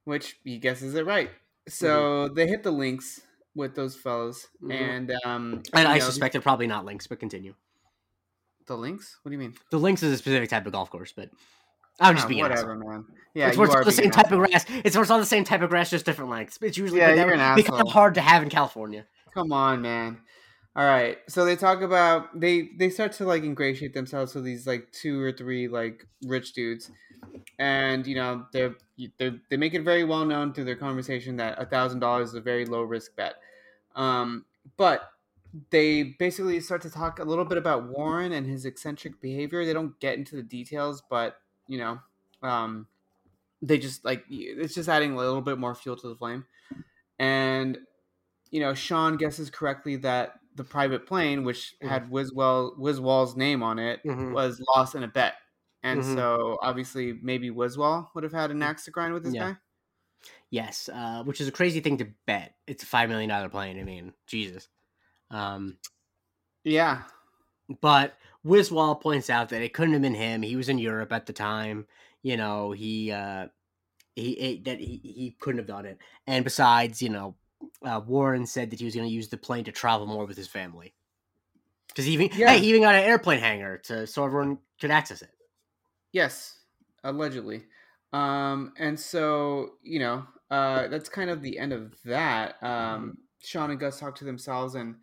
[0.03, 1.31] which he guesses it right.
[1.69, 3.21] So they hit the links
[3.55, 4.71] with those fellows, Mhm.
[4.73, 7.55] and um, And I know, suspect they're probably not links, but continue.
[8.67, 9.17] the links.
[9.23, 9.55] What do you mean?
[9.71, 11.29] The links is a specific type of golf course, but
[11.99, 12.69] I'm just Oh, being an asshole.
[12.69, 13.05] whatever, man.
[13.33, 14.65] Yeah, it's it's the same type of grass.
[14.83, 16.57] It's it's all the same type of grass, just different lengths.
[16.61, 17.81] It's usually Yeah, you're an would be kind asshole.
[17.87, 19.05] of hard to have in California.
[19.33, 20.19] Come on, man.
[20.75, 21.17] All right.
[21.27, 25.21] So they talk about they they start to like ingratiate themselves with these like two
[25.21, 26.91] or three like rich dudes,
[27.59, 28.75] and you know they're
[29.19, 32.35] they're they make it very well known through their conversation that a thousand dollars is
[32.35, 33.35] a very low risk bet.
[33.95, 34.45] Um,
[34.77, 35.09] but
[35.71, 39.65] they basically start to talk a little bit about Warren and his eccentric behavior.
[39.65, 41.99] They don't get into the details, but you know,
[42.43, 42.87] um,
[43.61, 46.45] they just like it's just adding a little bit more fuel to the flame.
[47.19, 47.79] And
[48.51, 51.87] you know, Sean guesses correctly that the private plane, which Mhm.
[51.89, 54.33] had Wiswell Wiswall's name on it, Mhm.
[54.33, 55.35] was lost in a bet.
[55.83, 56.05] And Mhm.
[56.05, 59.39] so obviously maybe Wiswall would have had an axe to grind with this Yeah.
[59.39, 59.57] guy.
[60.49, 62.55] Yes, uh, which is a crazy thing to bet.
[62.67, 63.79] It's a five million dollar plane.
[63.79, 64.69] I mean, Jesus.
[65.31, 65.79] Um,
[66.63, 67.07] Yeah.
[67.81, 70.41] but Wiswall points out that it couldn't have been him.
[70.41, 71.85] He was in Europe at the time.
[72.23, 73.47] You know, he uh,
[74.15, 75.97] he it, that he, he couldn't have done it.
[76.25, 77.35] And besides, you know,
[77.83, 80.37] uh, Warren said that he was going to use the plane to travel more with
[80.37, 80.93] his family.
[81.87, 82.51] Because he even Yeah.
[82.51, 85.31] hey, he even got an airplane hangar to so everyone could access it.
[86.11, 86.59] Yes.
[87.03, 87.65] Allegedly.
[88.13, 92.61] Um, and so, you know, uh, that's kind of the end of that.
[92.63, 94.95] Um, Sean and Gus talk to themselves, and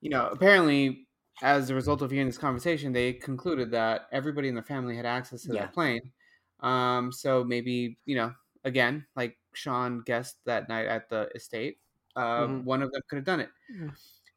[0.00, 1.07] you know, apparently,
[1.42, 5.06] as a result of hearing this conversation, they concluded that everybody in the family had
[5.06, 5.54] access to Yeah.
[5.54, 6.12] that plane.
[6.60, 11.80] Um, so maybe you know, again, like Sean guessed that night at the estate,
[12.16, 12.62] uh, Mhm.
[12.62, 13.50] one of them could have done it.
[13.68, 13.90] Yeah.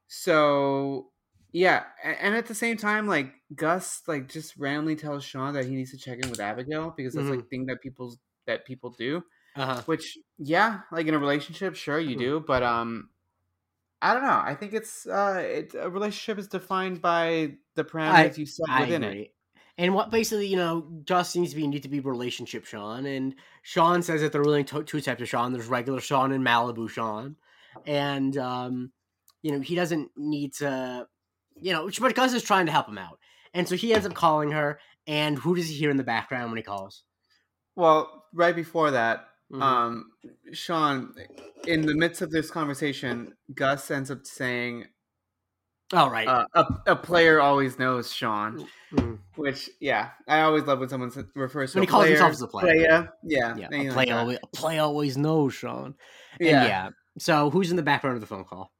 [0.07, 1.11] So
[1.53, 5.75] yeah, and at the same time, like Gus, like just randomly tells Sean that he
[5.75, 7.41] needs to check in with Abigail because that's Mhm.
[7.41, 8.15] like thing that people
[8.47, 9.23] that people do.
[9.55, 9.85] Uh-huh.
[9.85, 12.17] Which yeah, like in a relationship, sure you Mhm.
[12.17, 13.09] do, but um,
[14.01, 14.41] I don't know.
[14.43, 18.81] I think it's uh, it, a relationship is defined by the parameters you set I
[18.81, 19.33] within it.
[19.77, 23.35] And what basically, you know, Gus seems to be need to be relationship Sean, and
[23.61, 25.53] Sean says that there are really to- two types of Sean.
[25.53, 27.35] There's regular Sean and Malibu Sean,
[27.85, 28.91] and um,
[29.41, 31.07] you know he doesn't need to,
[31.55, 33.19] you know, but Gus is trying to help him out,
[33.53, 34.79] and so he ends up calling her.
[35.07, 37.03] And who does he hear in the background when he calls?
[37.75, 39.61] Well, right before that, Mhm.
[39.61, 40.11] um,
[40.53, 41.13] Sean,
[41.67, 44.85] in the midst of this conversation, Gus ends up saying,
[45.93, 49.19] "All right, uh, a, "A player always knows Sean." Mhm.
[49.35, 52.31] Which, yeah, I always love when someone refers to When a he calls player, himself
[52.31, 52.65] as a player.
[52.75, 53.13] player.
[53.23, 54.19] Yeah, yeah, anything a like play that.
[54.19, 55.95] always, a play always knows Sean.
[56.39, 58.73] And yeah, yeah, so who's in the background of the phone call?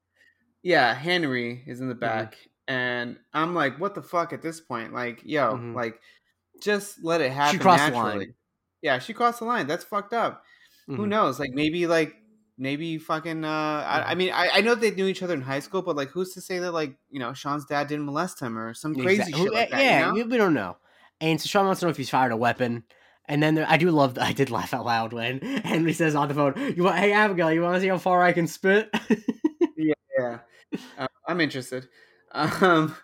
[0.64, 0.94] yeah.
[0.94, 2.00] Henry is in the Mhm.
[2.00, 5.76] back, and I'm like, "What the fuck?" At this point, like, yo, Mhm.
[5.76, 6.00] like,
[6.62, 7.60] just let it happen.
[7.60, 8.26] crossed the naturally.
[8.28, 8.36] line.
[8.82, 9.68] Yeah, she crossed the line.
[9.68, 10.44] That's fucked up.
[10.88, 11.08] Who Mhm.
[11.10, 11.40] knows?
[11.40, 12.16] Like, maybe like.
[12.58, 13.44] Maybe fucking.
[13.44, 14.18] Uh, I, I Mhm.
[14.18, 16.42] mean, I, I know they knew each other in high school, but like, who's to
[16.42, 19.54] say that like you know Sean's dad didn't molest him or some crazy Exact- shit
[19.54, 19.84] like that?
[19.84, 20.14] Yeah, you know?
[20.14, 20.78] we, we don't know.
[21.22, 22.84] And so Sean wants to know if he's fired a weapon.
[23.28, 24.16] And then there, I do love.
[24.22, 26.98] I did laugh out loud when Henry says on the phone, "You want?
[27.00, 28.94] Hey Abigail, you want to see how far I can spit?"
[29.78, 30.40] Yeah,
[31.00, 31.88] uh, I'm interested.
[32.34, 32.96] Um,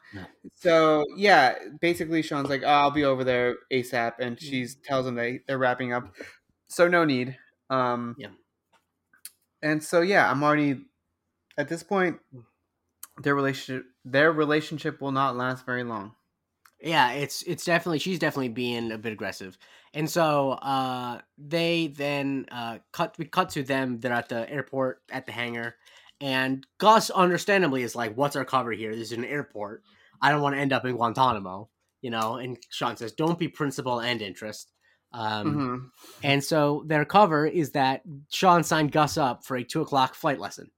[0.54, 4.42] so yeah, basically Sean's like, oh, "I'll be over there ASAP," and Mm.
[4.42, 6.14] she tells him they they're wrapping up,
[6.68, 7.38] so no need.
[7.70, 8.30] Um, Yeah.
[9.62, 10.86] and so yeah, I'm already
[11.58, 12.20] at this point.
[12.36, 12.44] Mm.
[13.24, 16.14] Their relationship, their relationship will not last very long.
[16.80, 19.58] yeah, it's it's definitely she's definitely being a bit aggressive.
[19.94, 23.16] And so uh, they then uh, cut.
[23.18, 24.00] We cut to them.
[24.00, 25.76] They're at the airport at the hangar,
[26.22, 28.96] and Gus, understandably, is like, "What's our cover here?
[28.96, 29.82] This is an airport.
[30.22, 31.70] I don't want to end up in Guantanamo."
[32.04, 34.72] You know, and Sean says, "Don't be principal and interest."
[35.14, 35.92] Um, Mhm.
[36.24, 40.40] And so their cover is that Sean signed Gus up for a two o'clock flight
[40.40, 40.72] lesson.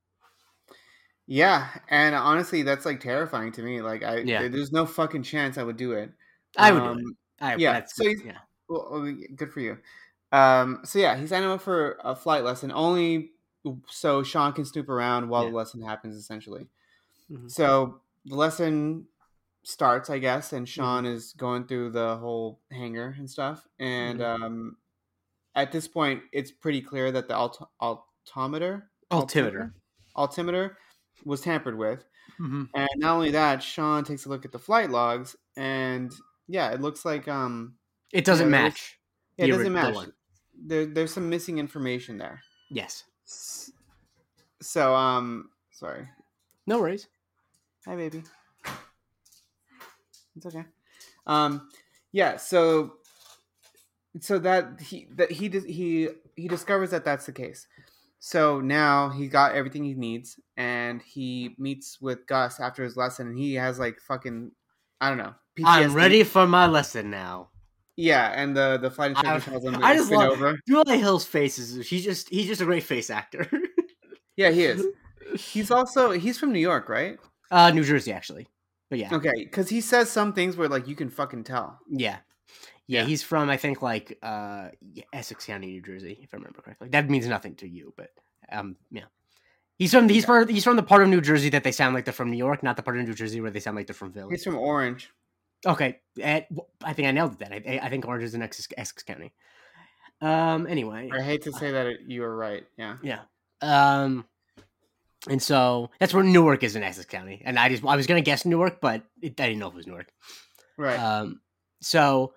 [1.27, 3.81] Yeah, and honestly, that's like terrifying to me.
[3.81, 4.47] Like, I Yeah.
[4.47, 6.11] there's no fucking chance I would do it.
[6.57, 7.05] I would do it.
[7.05, 8.39] Um, I, yeah, so yeah.
[8.67, 9.79] Well, good for you.
[10.31, 13.33] Um, so yeah, he signed him up for a flight lesson only
[13.87, 15.49] so Sean can snoop around while Yeah.
[15.51, 16.67] the lesson happens, essentially.
[17.31, 17.51] Mhm.
[17.51, 19.08] So the lesson
[19.69, 21.13] starts, I guess, and Sean Mm-hmm.
[21.15, 23.65] is going through the whole hangar and stuff.
[23.79, 24.43] And Mm-hmm.
[24.43, 24.77] um,
[25.55, 29.73] at this point, it's pretty clear that the alt- altimeter, Altimeter.
[30.15, 30.77] altimeter
[31.25, 32.03] was tampered with.
[32.39, 32.69] Mhm.
[32.73, 36.11] And not only that, Sean takes a look at the flight logs, and
[36.47, 37.75] yeah, it looks like um,
[38.13, 38.99] It doesn't Yeah, there's- match.
[39.37, 40.07] yeah, it doesn't the match.
[40.61, 42.41] There, there's some missing information there.
[42.69, 43.03] Yes.
[44.61, 46.07] So um, sorry.
[46.67, 47.07] No worries.
[47.85, 48.23] Hi, baby.
[50.35, 50.63] It's okay.
[51.27, 51.69] Um,
[52.11, 52.37] yeah.
[52.37, 52.93] So,
[54.19, 57.67] so that he that he he he discovers that that's the case.
[58.19, 63.27] So now he got everything he needs, and he meets with Gus after his lesson,
[63.27, 64.51] and he has like fucking,
[64.99, 65.33] I don't know.
[65.65, 67.49] I'm ready for my lesson now.
[67.95, 70.57] Yeah, and the the flight instructor tells him I just love- over.
[70.67, 73.47] Julia Hill's face is he's just he's just a great face actor.
[74.37, 74.85] Yeah, he is.
[75.37, 77.17] He's also he's from New York, right?
[77.51, 78.47] uh, New Jersey actually,
[78.89, 81.79] but yeah, Okay, because he says some things where like you can fucking tell.
[81.89, 82.17] yeah,
[82.87, 83.01] yeah.
[83.01, 83.05] Yeah.
[83.05, 84.69] He's from I think like uh
[85.13, 86.89] Essex County, New Jersey, if I remember correctly.
[86.89, 88.09] That means nothing to you, but
[88.51, 89.03] um yeah.
[89.77, 92.05] He's from he's from he's from the part of New Jersey that they sound like
[92.05, 93.93] they're from New York, not the part of New Jersey where they sound like they're
[93.93, 94.31] from Philly.
[94.31, 95.11] He's from Orange.
[95.65, 97.39] Okay, eh, w- I think I nailed it.
[97.39, 99.33] Then I, I think Orange is in Essex, Essex County.
[100.21, 100.65] Um.
[100.67, 102.63] Anyway, I hate to say that you were right.
[102.77, 102.97] Yeah.
[103.03, 103.19] yeah.
[103.61, 104.25] Um.
[105.27, 108.21] And so that's where Newark is in Essex County, and I just I was gonna
[108.21, 110.11] guess Newark, but it, I didn't know if it was Newark.
[110.77, 110.97] Right.
[110.97, 111.41] Um.
[111.81, 112.33] So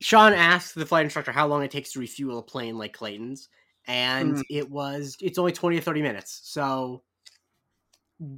[0.00, 3.48] Sean asked the flight instructor how long it takes to refuel a plane like Clayton's,
[3.86, 4.42] and Mhm.
[4.48, 6.40] it was it's only twenty to thirty minutes.
[6.44, 7.02] So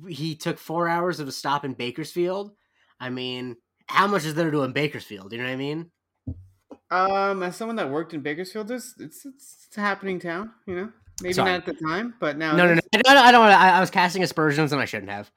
[0.08, 2.52] he took four hours of a stop in Bakersfield.
[2.98, 5.32] I mean, how much is there to do in Bakersfield?
[5.32, 5.90] You know what I mean?
[6.90, 10.52] um, as someone that worked in Bakersfield, it's it's, it's, it's a happening town.
[10.66, 11.50] You know, maybe Sorry.
[11.50, 12.56] not at the time, but now.
[12.56, 12.80] No, no, no.
[12.94, 13.46] I don't, I don't.
[13.48, 15.30] I, I was casting aspersions and I shouldn't have.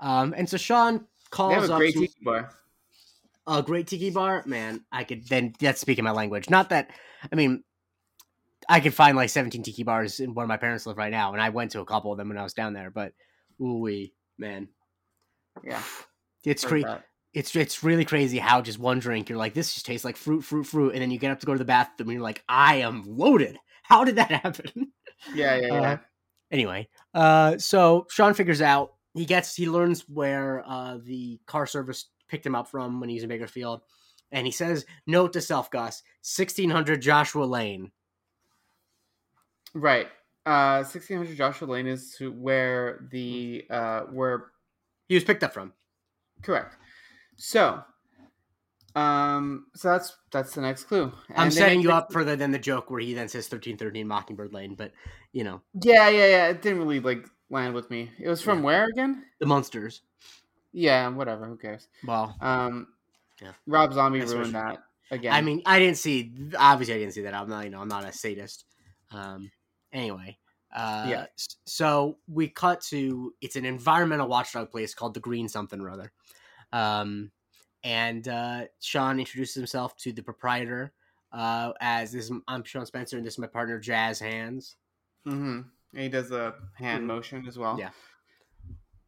[0.00, 2.50] Um, and so Sean They calls have a great tiki bar.
[3.46, 4.42] a great tiki bar.
[4.46, 6.48] Man, I could then that's speaking my language.
[6.50, 6.90] Not that
[7.30, 7.62] I mean,
[8.68, 11.42] I could find like 17 tiki bars in where my parents live right now, and
[11.42, 12.90] I went to a couple of them when I was down there.
[12.90, 13.12] But
[13.60, 13.88] ooh
[14.38, 14.68] man,
[15.62, 15.82] Yeah.
[16.44, 16.86] it's crazy.
[17.32, 20.40] It's it's really crazy how just one drink you're like this just tastes like fruit,
[20.42, 22.42] fruit, fruit, and then you get up to go to the bathroom and you're like
[22.48, 23.56] I am loaded.
[23.82, 24.92] How did that happen?
[25.34, 25.80] Yeah, yeah, yeah.
[25.92, 25.96] Uh,
[26.50, 32.06] anyway, uh, so Sean figures out he gets he learns where uh, the car service
[32.28, 33.82] picked him up from when he was in Bakersfield,
[34.32, 37.90] and he says, "Note to self, Gus, sixteen hundred Joshua Lane."
[39.74, 40.08] right.
[40.46, 44.52] Uh, sixteen hundred Joshua Lane is to where the uh where
[45.08, 45.72] He was picked up from.
[46.42, 46.76] correct.
[47.36, 47.82] So,
[48.94, 51.12] um, so that's that's the next clue.
[51.30, 54.08] I'm And setting you up further than the joke where he then says thirteen thirteen
[54.08, 54.92] Mockingbird Lane, but
[55.32, 56.48] you know Yeah, yeah, yeah.
[56.48, 58.10] It didn't really like land with me.
[58.18, 58.64] It was from Yeah.
[58.64, 59.24] where again?
[59.38, 60.02] the monsters.
[60.72, 61.46] Yeah, whatever.
[61.46, 61.88] Who cares?
[62.04, 62.88] Well, Um,
[63.40, 63.52] Yeah.
[63.66, 64.78] Rob Zombie That's ruined that
[65.10, 65.32] again.
[65.32, 66.32] I mean, I didn't see.
[66.58, 67.34] Obviously, I didn't see that.
[67.34, 68.66] I'm not, you know, I'm not a sadist.
[69.12, 69.50] Um,
[69.92, 70.38] anyway,
[70.72, 71.26] uh, Yeah.
[71.66, 76.12] So we cut to it's an environmental watchdog place called the Green something or other,
[76.72, 77.32] um,
[77.84, 80.92] and uh, Sean introduces himself to the proprietor
[81.32, 82.24] uh, as this.
[82.30, 84.76] is- I'm Sean Spencer, and this is my partner Jazz Hands.
[85.24, 85.60] hmm
[85.92, 87.06] he does a hand Mhm.
[87.06, 87.76] motion as well.
[87.78, 87.90] Yeah.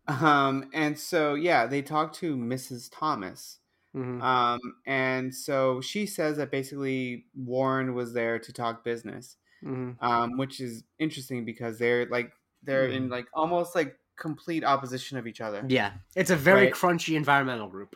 [0.08, 2.90] Um, and so yeah, they talk to Mrs.
[2.92, 3.58] Thomas.
[3.94, 4.20] Mm-hmm.
[4.22, 10.04] Um, and so she says that basically Warren was there to talk business, Mm-hmm.
[10.04, 12.32] um, which is interesting because they're like
[12.64, 13.10] they're in Mhm.
[13.12, 15.64] like almost like complete opposition of each other.
[15.68, 16.74] Yeah, it's a very Right.
[16.74, 17.94] crunchy environmental group.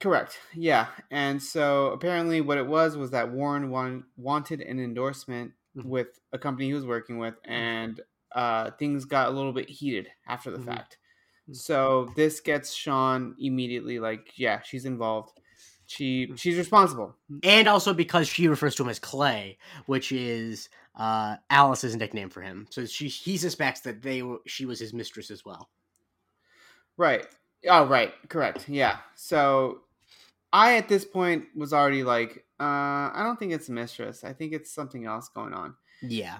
[0.00, 0.38] Correct.
[0.54, 0.88] Yeah.
[1.10, 5.84] And so apparently what it was was that Warren won- wanted an endorsement Mhm.
[5.84, 8.00] with a company he was working with and
[8.32, 10.64] uh, things got a little bit heated after the Mhm.
[10.66, 10.98] fact.
[11.48, 11.56] Mhm.
[11.56, 15.38] So this gets Sean immediately like, yeah, she's involved.
[15.86, 16.38] She Mhm.
[16.38, 17.16] she's responsible.
[17.42, 19.56] and also because she refers to him as Clay,
[19.86, 22.66] which is uh, Alice's nickname for him.
[22.70, 25.70] So she he suspects that they were she was his mistress as well.
[26.96, 27.26] Right.
[27.68, 28.14] Oh, right.
[28.28, 28.68] Correct.
[28.68, 28.98] Yeah.
[29.14, 29.82] So
[30.52, 34.24] I at this point was already like, uh, I don't think it's mistress.
[34.24, 35.74] I think it's something else going on.
[36.02, 36.38] Yeah,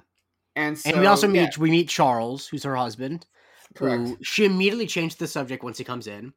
[0.55, 3.27] And so and we also yeah, meet we meet Charles, who's her husband.
[3.75, 4.03] correct.
[4.03, 6.33] Who she immediately changed the subject once he comes in,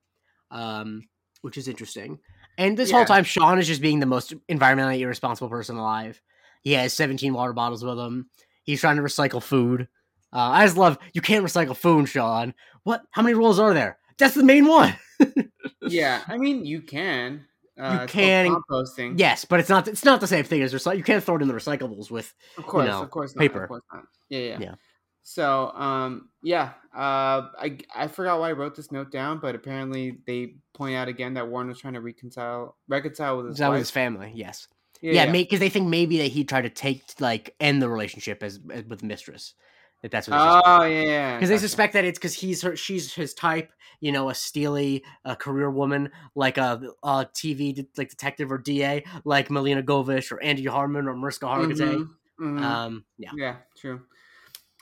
[0.51, 1.07] um,
[1.41, 2.19] which is interesting.
[2.57, 6.21] And this whole time, Sean is just being the most environmentally irresponsible person alive.
[6.61, 8.29] He has 17 water bottles with him.
[8.63, 9.87] He's trying to recycle food.
[10.33, 12.53] Uh, I just love you can't recycle food, Sean.
[12.83, 13.03] What?
[13.11, 13.97] How many rules are there?
[14.17, 14.93] That's the main one.
[15.87, 17.45] yeah, I mean, you can.
[17.79, 19.17] Uh, called can- composting.
[19.17, 19.87] Yes, but it's not.
[19.87, 20.97] It's not the same thing as recycle.
[20.97, 22.33] You can't throw it in the recyclables with.
[22.57, 23.63] of course, know, of course, not, paper.
[23.63, 24.03] Of course not.
[24.29, 24.57] Yeah, yeah.
[24.59, 24.75] Yeah.
[25.21, 30.19] So, um, yeah, uh, I I forgot why I wrote this note down, but apparently
[30.25, 33.79] they point out again that Warren was trying to reconcile reconcile with his that with
[33.79, 34.31] his family?
[34.33, 34.67] Yes.
[35.01, 35.31] yeah, Yeah, yeah.
[35.31, 38.85] because they think maybe that he tried to take like end the relationship as, as
[38.85, 39.53] with mistress.
[40.01, 40.35] That that's what.
[40.37, 41.45] Because Oh yeah, yeah.
[41.45, 43.71] they suspect that it's because he's her, she's his type.
[44.01, 49.03] You know, a steely, a career woman like a, a TV like detective or DA
[49.25, 51.95] like Milena Govich or Angie Harmon or Mariska Hargitay.
[51.95, 52.09] Mhm,
[52.39, 52.61] mhm.
[52.61, 53.31] Um, yeah.
[53.35, 54.01] yeah, true.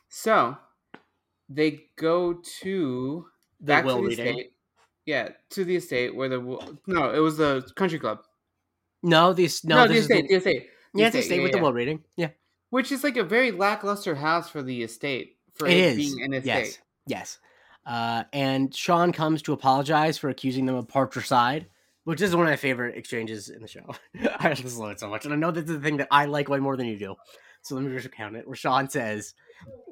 [0.10, 0.56] So
[1.50, 3.26] they go to
[3.62, 4.28] The back will to the reading.
[4.28, 4.52] estate.
[5.08, 8.20] Yeah, to the estate where the no, it was the country club.
[9.02, 10.70] No, these no, No, this the is estate, the, the estate.
[10.94, 11.58] the yeah, it's the estate, estate yeah, with yeah.
[11.58, 12.04] the will reading.
[12.18, 12.30] Yeah,
[12.70, 15.96] which is like a very lackluster house for the estate for it it, is.
[15.98, 16.46] being an estate.
[16.46, 17.40] Yes, yes.
[17.86, 21.68] Uh, and Sean comes to apologize for accusing them of partricide,
[22.04, 23.96] which is one of my favorite exchanges in the show.
[24.40, 26.26] I just love it so much, and I know this is the thing that I
[26.26, 27.16] like way more than you do.
[27.62, 28.46] So let me just count it.
[28.46, 29.34] Where Sean says,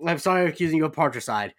[0.06, 1.52] "I'm sorry, I'm accusing you of partricide."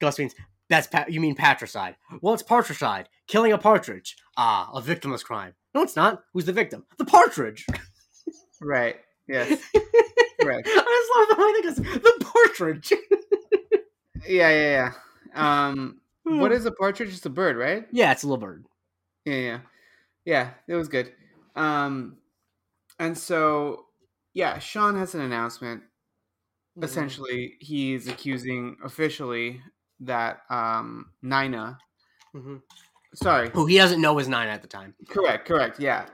[0.00, 0.34] Gus means
[0.68, 1.96] that's pa- you mean patricide.
[2.20, 4.16] Well, it's partricide, killing a partridge.
[4.36, 5.54] Ah, a victimless crime.
[5.74, 6.22] No, it's not.
[6.32, 6.84] Who's the victim?
[6.98, 7.66] The partridge.
[8.60, 8.96] Right.
[9.28, 9.60] Yes.
[10.46, 10.68] Correct.
[10.70, 12.02] I just love the way they goes.
[12.02, 12.92] The partridge.
[14.26, 14.92] Yeah, yeah,
[15.34, 15.68] yeah.
[15.68, 17.10] Um, what is a partridge?
[17.14, 17.86] It's a bird, right?
[17.92, 18.64] Yeah, it's a little bird.
[19.24, 19.58] Yeah, yeah,
[20.24, 20.50] yeah.
[20.66, 21.12] It was good.
[21.54, 22.16] Um,
[22.98, 23.86] and so
[24.34, 25.82] yeah, Sean has an announcement.
[25.82, 26.84] Mm-hmm.
[26.84, 29.60] Essentially, he's accusing officially
[30.00, 31.78] that um Nina.
[32.34, 32.56] Mm-hmm.
[33.14, 34.94] Sorry, Who he doesn't know is Nina at the time.
[35.08, 35.80] correct, correct.
[35.80, 36.06] Yeah.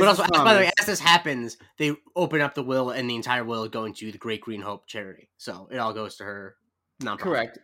[0.00, 3.16] But also, by the way, as this happens, they open up the will, and the
[3.16, 5.28] entire will is going to the Great Green Hope charity.
[5.38, 6.56] So it all goes to her.
[7.02, 7.18] Nonprofit.
[7.18, 7.58] Correct.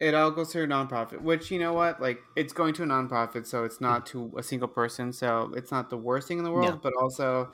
[0.00, 2.86] It all goes to a nonprofit, which you know what, like it's going to a
[2.86, 6.44] nonprofit, so it's not to a single person, so it's not the worst thing in
[6.44, 6.80] the world, No.
[6.82, 7.52] but also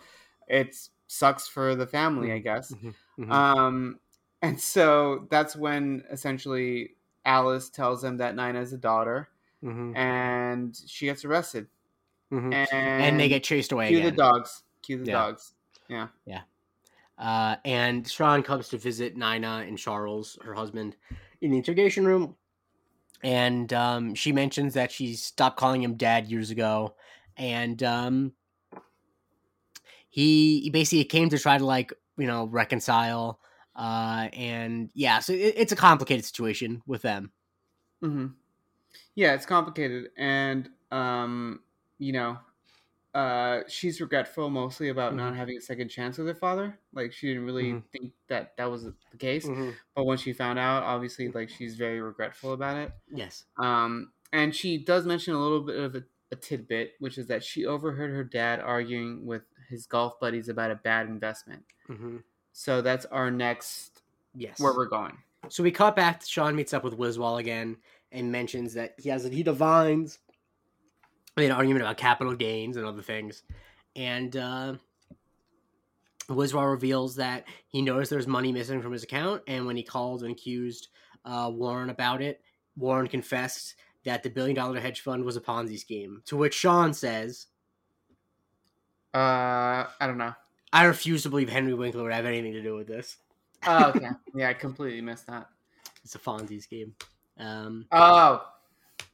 [0.49, 0.77] it
[1.09, 2.73] sucks for the family, I guess.
[3.19, 3.31] Mhm.
[3.31, 3.99] Um,
[4.43, 9.29] and so that's when essentially Alice tells them that Nina is a daughter,
[9.65, 9.97] Mhm.
[9.97, 11.67] and she gets arrested,
[12.33, 12.53] Mhm.
[12.53, 14.11] and and they get chased away cue again.
[14.11, 15.13] the dogs, cue the Yeah.
[15.13, 15.55] dogs.
[15.89, 16.09] Yeah.
[16.25, 16.43] Yeah.
[17.19, 20.97] Uh, and Sean comes to visit Nina and Charles, her husband,
[21.41, 22.37] in the interrogation room.
[23.23, 26.95] And um, she mentions that she stopped calling him dad years ago.
[27.39, 28.33] And um,
[30.11, 33.41] he, he basically came to try to, like, you know, reconcile.
[33.75, 37.33] Uh, and yeah, so it, it's a complicated situation with them.
[38.03, 38.27] Mm-hmm.
[39.15, 41.61] Yeah, it's complicated, and um,
[41.99, 42.39] you know,
[43.15, 45.17] uh, she's regretful mostly about Mhm.
[45.17, 46.79] not having a second chance with her father.
[46.93, 47.85] Like she didn't really Mhm.
[47.93, 49.47] think that that was the case,
[49.95, 52.93] but when she found out, obviously, like she's very regretful about it.
[53.11, 53.47] Yes.
[53.57, 57.43] Um, and she does mention a little bit of a, a tidbit, which is that
[57.43, 61.65] she overheard her dad arguing with his golf buddies about a bad investment.
[61.87, 62.19] hmm
[62.53, 64.03] So that's our next
[64.35, 64.61] Yes.
[64.61, 65.23] where we're going.
[65.49, 66.23] So we cut back.
[66.25, 67.79] Sean meets up with Wiswall again
[68.13, 70.19] and mentions that he has a he divines
[71.45, 73.43] an argument about capital gains and other things,
[73.95, 74.75] and uh,
[76.29, 80.23] Wiswall reveals that he knows there's money missing from his account, and when he called
[80.23, 80.89] and accused
[81.27, 82.41] uh, Warren about it,
[82.77, 83.75] Warren confessed
[84.05, 86.23] that the billion dollar hedge fund was a Ponzi scheme.
[86.27, 87.47] To which Sean says,
[89.13, 90.35] Uh, I don't know.
[90.73, 93.19] "I refuse to believe Henry Winkler would have anything to do with this.
[93.67, 94.09] Oh, okay.
[94.35, 95.49] yeah, I completely missed that.
[96.03, 96.95] It's a Ponzi scheme."
[97.39, 98.47] Um, Oh,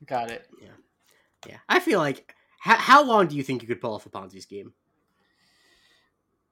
[0.07, 0.47] got it.
[0.61, 0.69] Yeah,
[1.69, 4.41] I feel like how, how long do you think you could pull off a Ponzi
[4.41, 4.73] scheme?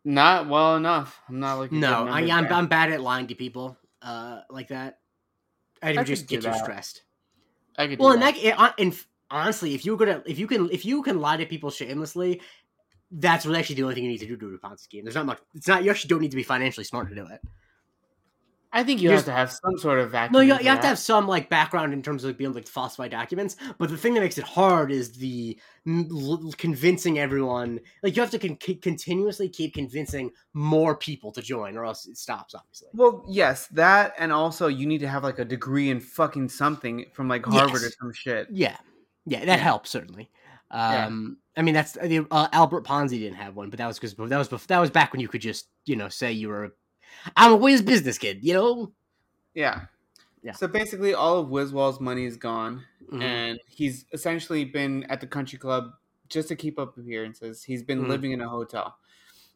[0.05, 1.21] Not well enough.
[1.29, 1.81] I'm not looking.
[1.81, 4.99] No, I, I'm I'm bad at lying to people uh, like that.
[5.83, 7.03] I I just get too stressed.
[7.77, 7.99] I could.
[7.99, 8.35] Do Well, in that.
[8.43, 8.93] that, hon-
[9.31, 12.41] honestly, if you're gonna if you can if you can lie to people shamelessly,
[13.11, 15.05] that's really actually the only thing you need to do to do a Ponzi scheme.
[15.05, 15.39] There's not much.
[15.55, 15.85] It's not.
[15.85, 17.41] You actually don't need to be financially smart to do it.
[18.73, 20.33] I think you You're have to have some sort of vacuum.
[20.33, 22.71] No, you, you have to have some like background in terms of being able to
[22.71, 23.57] falsify documents.
[23.79, 25.59] But the thing that makes it hard is the
[25.89, 27.81] l- convincing everyone.
[28.05, 32.17] Like you have to con- continuously keep convincing more people to join, or else it
[32.17, 32.55] stops.
[32.55, 32.89] Obviously.
[32.95, 37.07] Well, yes, that, and also you need to have like a degree in fucking something
[37.13, 38.47] from like Harvard or some shit.
[38.53, 38.77] Yeah,
[39.27, 39.57] yeah, that Yeah.
[39.57, 40.31] helps certainly.
[40.73, 41.07] Yeah.
[41.07, 44.15] Um, I mean, that's the uh, Albert Ponzi didn't have one, but that was because
[44.15, 46.77] that was bef- that was back when you could just you know say you were,
[47.37, 48.93] I'm a whiz business kid, you know.
[49.55, 49.87] Yeah.
[50.43, 50.53] Yeah.
[50.53, 53.23] So basically, all of Wiswall's money is gone, Mhm.
[53.23, 55.93] and he's essentially been at the country club
[56.29, 57.63] just to keep up appearances.
[57.63, 58.09] He's been Mhm.
[58.09, 58.97] living in a hotel,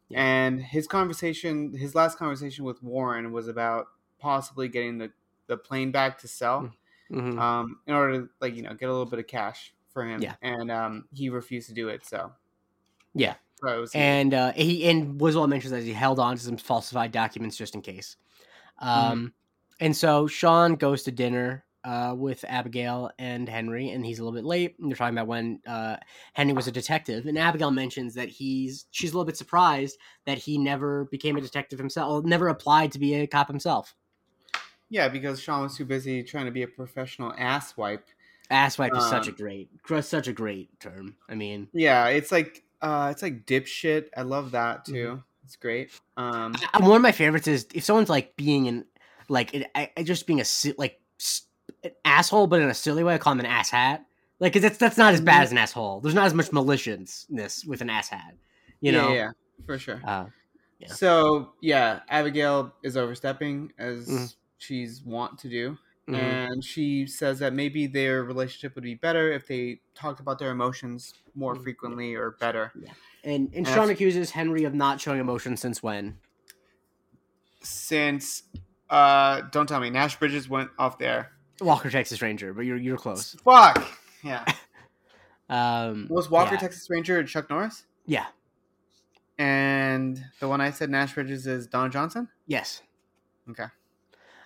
[0.08, 0.22] Yeah.
[0.22, 3.86] and his conversation, his last conversation with Warren, was about
[4.18, 5.12] possibly getting the
[5.46, 6.72] the plane back to sell,
[7.10, 7.38] Mhm.
[7.38, 10.20] um, in order to like you know get a little bit of cash for him.
[10.22, 10.34] Yeah.
[10.42, 12.04] and um, he refused to do it.
[12.04, 12.32] So
[13.14, 13.36] Yeah.
[13.94, 17.74] And uh, he and Wiswall mentions that he held on to some falsified documents just
[17.74, 18.16] in case.
[18.78, 19.32] Um,
[19.80, 24.36] and so Sean goes to dinner uh, with Abigail and Henry, and he's a little
[24.36, 24.76] bit late.
[24.78, 25.96] And they're talking about when uh,
[26.32, 30.38] Henry was a detective, and Abigail mentions that he's she's a little bit surprised that
[30.38, 33.94] he never became a detective himself, never applied to be a cop himself.
[34.90, 38.02] yeah because Sean was too busy trying to be a professional asswipe.
[38.50, 39.70] Asswipe is such a Um, great,
[40.02, 41.16] such a great term.
[41.28, 44.08] I mean, Yeah, it's like uh it's like dipshit.
[44.16, 44.92] I love that too.
[44.92, 45.20] Mm-hmm.
[45.44, 45.90] It's great.
[46.16, 48.84] Um I, one of my favorites is if someone's like being in,
[49.28, 50.44] like it, I, just being a
[50.78, 51.00] like
[51.82, 53.14] an asshole, but in a silly way.
[53.14, 54.04] I call him an ass hat.
[54.40, 56.00] Like 'cause that's that's not as bad as an asshole.
[56.00, 58.34] There's not as much maliciousness with an ass hat.
[58.80, 59.12] You know.
[59.12, 59.30] yeah,
[59.66, 60.00] for sure.
[60.04, 60.26] Uh,
[60.80, 60.88] Yeah.
[60.92, 64.34] So yeah, Abigail is overstepping as Mhm.
[64.58, 65.78] she's want to do.
[66.08, 66.14] Mhm.
[66.14, 70.50] And she says that maybe their relationship would be better if they talked about their
[70.50, 71.62] emotions more Mhm.
[71.62, 72.72] frequently or better.
[73.24, 76.18] And and And Sean accuses Henry of not showing emotion since when?
[77.62, 78.42] Since
[78.90, 81.32] uh don't tell me, Nash Bridges went off there.
[81.60, 83.34] Walker Texas Ranger, but you're you're close.
[83.44, 83.84] Fuck.
[84.22, 84.44] Yeah.
[85.50, 86.60] Um, Was Walker yeah.
[86.60, 87.84] Texas Ranger and Chuck Norris?
[88.06, 88.24] Yeah.
[89.38, 92.30] And the one I said Nash Bridges is Don Johnson?
[92.46, 92.80] Yes.
[93.50, 93.66] Okay.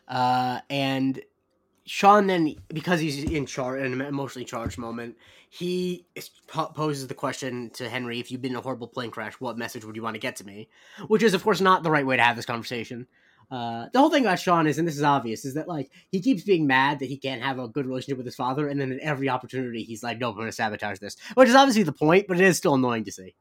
[0.09, 1.21] Uh, and
[1.89, 5.17] Sean then, because he's in charge, an emotionally charged moment,
[5.49, 6.05] he
[6.47, 9.87] poses the question to Henry: If you've been in a horrible plane crash, what message
[9.87, 10.69] would you want to get to me?
[11.07, 13.07] Which is, of course, not the right way to have this conversation.
[13.51, 16.21] Uh, the whole thing about Sean is, and this is obvious, is that like he
[16.21, 18.93] keeps being mad that he can't have a good relationship with his father, and then
[18.93, 21.93] at every opportunity he's like, "No, I'm going to sabotage this," which is obviously the
[21.93, 23.35] point, but it is still annoying to see.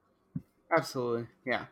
[0.71, 1.27] Absolutely.
[1.45, 1.65] Yeah.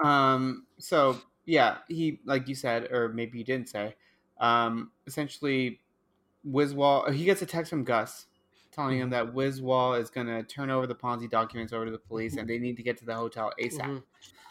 [0.00, 3.94] Um, so yeah, he like you said, or maybe you didn't say,
[4.38, 5.80] um, essentially
[6.48, 8.26] Wiswall he gets a text from Gus
[8.70, 12.36] telling him that Wiswall is gonna turn over the Ponzi documents over to the police
[12.36, 13.80] and they need to get to the hotel ASAP.
[13.80, 14.02] Mhm.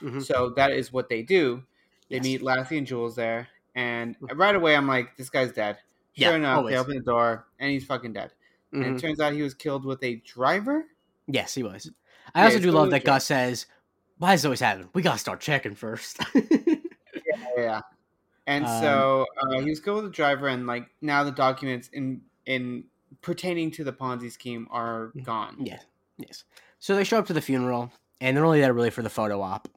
[0.02, 0.24] Mhm.
[0.24, 1.64] So that is what they do.
[2.10, 2.24] They Yes.
[2.24, 5.78] meet Lassie and Jules there, and right away I'm like, this guy's dead.
[6.14, 6.74] Sure Yeah, enough, always.
[6.74, 8.32] they open the door and he's fucking dead.
[8.72, 10.86] And it turns out he was killed with a driver.
[11.28, 11.91] Yes, he was.
[12.34, 13.04] I Yeah, also do love that.
[13.04, 13.66] Gus says,
[14.18, 14.89] "Why does it always happen?
[14.94, 16.20] We gotta start checking first.
[17.58, 17.82] Yeah.
[18.46, 21.89] And Um, so uh, he was good with the driver, and like now the documents
[21.94, 22.86] in in
[23.22, 25.58] pertaining to the Ponzi scheme are gone.
[25.60, 25.86] Yes,
[26.18, 26.44] yes.
[26.80, 29.41] So they show up to the funeral, and they're only there really for the photo
[29.41, 29.70] op.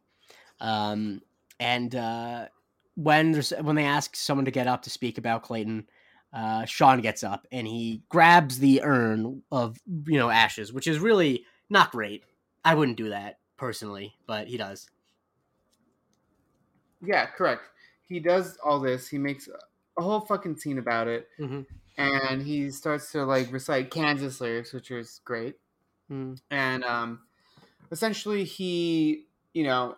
[0.61, 1.23] Um,
[1.61, 2.49] and uh,
[2.97, 5.87] when there's when they ask someone to get up to speak about Clayton,
[6.33, 10.99] uh, Sean gets up and he grabs the urn of you know ashes, which is
[10.99, 12.25] really not great.
[12.65, 14.91] I wouldn't do that personally, but he does.
[17.03, 17.63] Yeah, correct.
[18.09, 19.09] He does all this.
[19.09, 19.49] He makes
[19.99, 21.63] a whole fucking scene about it, Mm-hmm.
[21.97, 25.57] and he starts to like recite Kansas lyrics, which is great.
[26.09, 26.39] Mm.
[26.53, 27.23] and um,
[27.91, 29.97] essentially he you know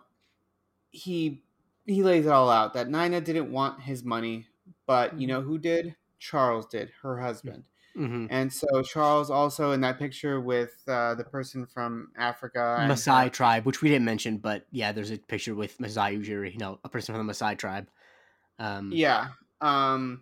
[0.89, 1.43] he
[1.85, 4.47] he lays it all out that Nina didn't want his money,
[4.87, 5.95] but you know who did?
[6.17, 7.63] Charles did, her husband.
[7.97, 8.27] Mm-hmm.
[8.29, 13.31] And so Charles also in that picture with uh, the person from Africa, and Maasai
[13.31, 16.79] tribe, which we didn't mention, but yeah, there's a picture with Masai Ujiri, you know,
[16.83, 17.87] a person from the Maasai tribe.
[18.59, 19.29] Um, yeah.
[19.61, 20.21] Um,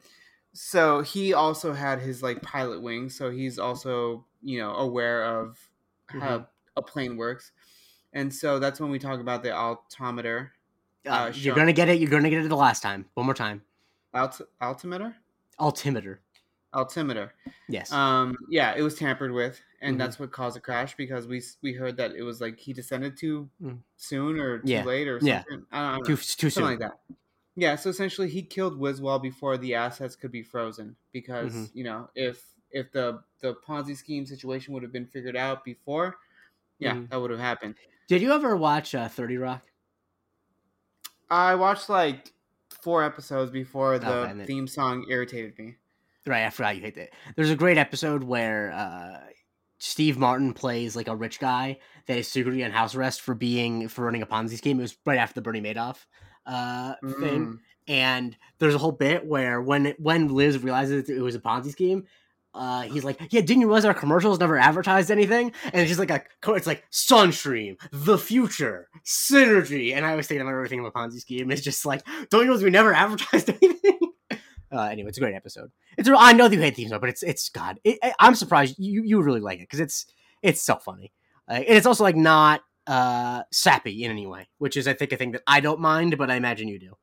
[0.54, 5.58] so he also had his like pilot wing, so he's also you know aware of
[6.08, 6.48] how Mhm.
[6.78, 7.52] a plane works.
[8.14, 10.54] And so that's when we talk about the altimeter.
[11.06, 12.00] uh, Uh, you're gonna get it.
[12.00, 13.06] You're gonna get it the last time.
[13.14, 13.62] One more time.
[14.14, 15.16] Alt- altimeter?
[15.60, 16.22] Altimeter.
[16.74, 17.34] altimeter.
[17.70, 17.92] Yes.
[17.94, 20.00] Um, yeah, it was tampered with, and Mhm.
[20.00, 23.16] that's what caused the crash because we we heard that it was like he descended
[23.18, 23.80] too Mm.
[23.96, 24.84] soon or too Yeah.
[24.84, 25.44] late or Yeah.
[25.44, 25.66] something.
[25.72, 26.64] I don't, I too too something soon.
[26.66, 27.00] like that.
[27.60, 31.72] Yeah, so essentially he killed Wiswall before the assets could be frozen because Mhm.
[31.74, 36.18] you know if if the the Ponzi scheme situation would have been figured out before,
[36.78, 37.10] yeah, Mhm.
[37.10, 37.76] that would have happened.
[38.08, 39.66] Did you ever watch uh, Thirty Rock?
[41.30, 42.32] I watched like
[42.70, 45.76] four episodes before the Okay, and theme song irritated me.
[46.28, 47.10] Right, I forgot you hate that.
[47.36, 49.20] There's a great episode where uh,
[49.80, 53.88] Steve Martin plays like a rich guy that is secretly on house arrest for being
[53.88, 54.78] for running a Ponzi scheme.
[54.78, 56.06] It was right after the Bernie Madoff
[56.48, 57.60] uh, thing, Mm.
[57.88, 62.06] and there's a whole bit where when when Liz realizes it was a Ponzi scheme.
[62.54, 65.52] Uh, he's like, yeah, didn't you realize our commercials never advertised anything?
[65.66, 66.24] And it's just like a,
[66.56, 69.94] it's like Sunstream, the future, synergy.
[69.96, 71.52] And I always think about everything of a Ponzi scheme.
[71.52, 74.00] It's just like, don't you know we never advertised anything?
[74.72, 75.72] Uh, anyway, it's a great episode.
[76.00, 77.80] It's I know that you hate the theme song, but it's it's God.
[77.84, 80.08] It, I'm surprised you you really like it because it's
[80.42, 81.14] it's so funny,
[81.48, 85.12] uh, and it's also like not uh sappy in any way, which is I think
[85.12, 86.94] a thing that I don't mind, but I imagine you do.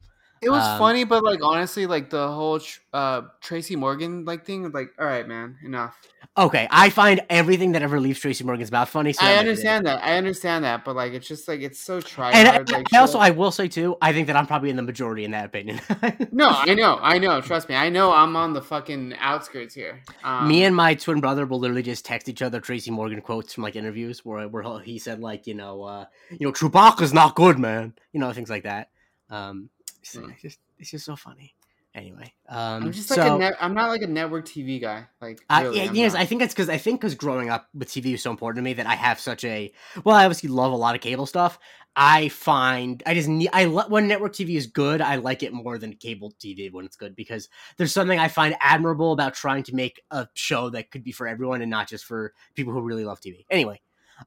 [0.43, 4.45] It was Um, funny, but like honestly, like the whole tr- uh Tracy Morgan like
[4.45, 5.97] thing, like all right, man, enough.
[6.37, 9.13] Okay, I find everything that ever leaves Tracy Morgan's mouth funny.
[9.13, 10.03] So I might understand that.
[10.03, 12.59] I understand that, but like it's just like it's so try And I.
[12.59, 13.19] Like I also.
[13.19, 15.81] I will say too, I think that I'm probably in the majority in that opinion.
[16.33, 17.41] no, I know, I know.
[17.41, 18.13] Trust me, I know.
[18.13, 20.03] I'm on the fucking outskirts here.
[20.25, 23.55] Um, Me and my twin brother will literally just text each other Tracy Morgan quotes
[23.55, 27.37] from like interviews where where he said like you know uh you know Chewbacca's not
[27.37, 28.91] good man you know things like that.
[29.31, 29.71] Um,
[30.05, 31.55] it's, it's just it's just so funny.
[31.95, 33.55] Anyway, um, I'm just like a net.
[33.61, 35.07] I'm not like a network TV guy.
[35.21, 36.23] Like Uh, yeah, yes, not.
[36.23, 38.65] I think it's because I think because growing up with TV is so important to
[38.65, 40.17] me that I have such a well.
[40.17, 41.59] I obviously love a lot of cable stuff.
[41.95, 45.53] I find I just need I lo- when network TV is good, I like it
[45.53, 49.63] more than cable TV when it's good because there's something I find admirable about trying
[49.65, 52.81] to make a show that could be for everyone and not just for people who
[52.81, 53.47] really love TV.
[53.51, 53.81] Anyway,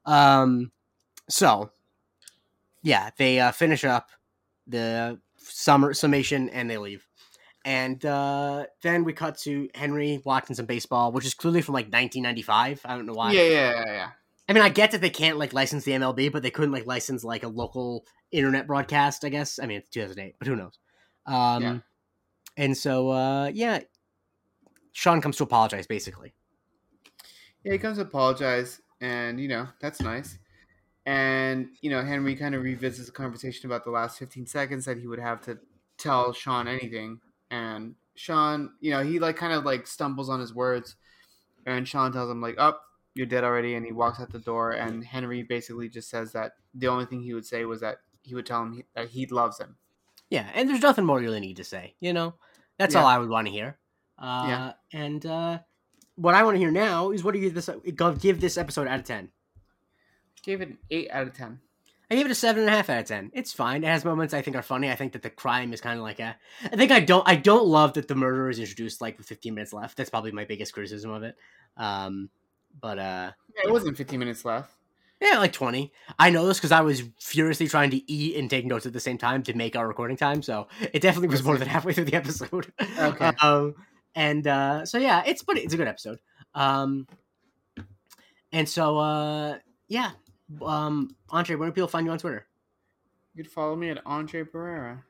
[0.06, 0.72] um,
[1.28, 1.70] so
[2.82, 4.08] yeah, they uh, finish up
[4.66, 7.06] the summer summation and they leave.
[7.64, 11.86] And uh, then we cut to Henry watching some baseball, which is clearly from like
[11.86, 12.80] 1995.
[12.84, 13.32] I don't know why.
[13.32, 14.08] Yeah, yeah, yeah, yeah.
[14.48, 16.86] I mean, I get that they can't like license the MLB, but they couldn't like
[16.86, 19.24] license like a local internet broadcast.
[19.24, 19.58] I guess.
[19.58, 20.78] I mean, it's 2008, but who knows?
[21.26, 21.78] Um, Yeah.
[22.56, 23.80] And so, uh, yeah,
[24.92, 26.34] Sean comes to apologize, basically.
[27.62, 30.38] Yeah, he comes to apologize, and you know that's nice.
[31.08, 34.98] And you know Henry kind of revisits the conversation about the last 15 seconds that
[34.98, 35.58] he would have to
[35.96, 40.52] tell Sean anything, and Sean, you know, he like kind of like stumbles on his
[40.54, 40.96] words,
[41.64, 42.82] and Sean tells him like, "Up,
[43.14, 46.52] you're dead already," and he walks out the door, and Henry basically just says that
[46.74, 49.24] the only thing he would say was that he would tell him he, that he
[49.28, 49.76] loves him.
[50.28, 51.94] Yeah, and there's nothing more you really need to say.
[52.00, 52.34] You know,
[52.78, 53.00] that's Yeah.
[53.00, 53.78] all I would want to hear.
[54.18, 54.72] Uh, Yeah.
[54.92, 55.60] And uh,
[56.16, 57.70] what I want to hear now is what do you give this?
[58.20, 59.30] Give this episode out of ten.
[60.48, 61.60] Gave it an eight out of ten.
[62.10, 63.30] I gave it a seven and a half out of ten.
[63.34, 63.84] It's fine.
[63.84, 64.90] It has moments I think are funny.
[64.90, 66.36] I think that the crime is kind of like a.
[66.64, 67.22] I think I don't.
[67.28, 69.98] I don't love that the murder is introduced like with 15 minutes left.
[69.98, 71.36] That's probably my biggest criticism of it.
[71.76, 72.30] Um,
[72.80, 74.72] but uh, Yeah, it wasn't 15 minutes left.
[75.20, 75.92] yeah, like 20.
[76.18, 79.00] I know this because I was furiously trying to eat and take notes at the
[79.00, 80.40] same time to make our recording time.
[80.40, 82.72] So it definitely was more than halfway through the episode.
[82.98, 83.32] Okay.
[83.42, 83.74] Um,
[84.14, 86.20] and uh, so yeah, it's but it's a good episode.
[86.54, 87.06] Um,
[88.50, 90.12] and so uh, yeah,
[90.62, 92.46] um, Andre, where do people find you on Twitter?
[93.34, 95.02] You can follow me at Andre Barrera.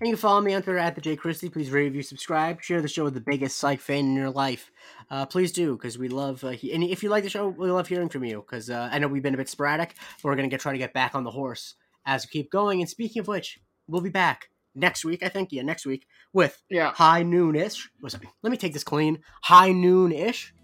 [0.00, 1.48] And you can follow me on Twitter at the J Christie.
[1.48, 4.70] Please rate, review, subscribe, share the show with the biggest psych fan in your life.
[5.10, 6.42] Uh, please do because we love.
[6.44, 8.88] Uh, he- and if you like the show, we love hearing from you because uh,
[8.92, 11.14] I know we've been a bit sporadic, but we're gonna get try to get back
[11.14, 11.74] on the horse
[12.06, 12.80] as we keep going.
[12.80, 15.22] And speaking of which, we'll be back next week.
[15.22, 16.92] I think yeah, next week with Yeah.
[16.92, 17.88] high noon ish.
[18.02, 18.20] Let
[18.50, 19.20] me take this clean.
[19.42, 20.54] High noon ish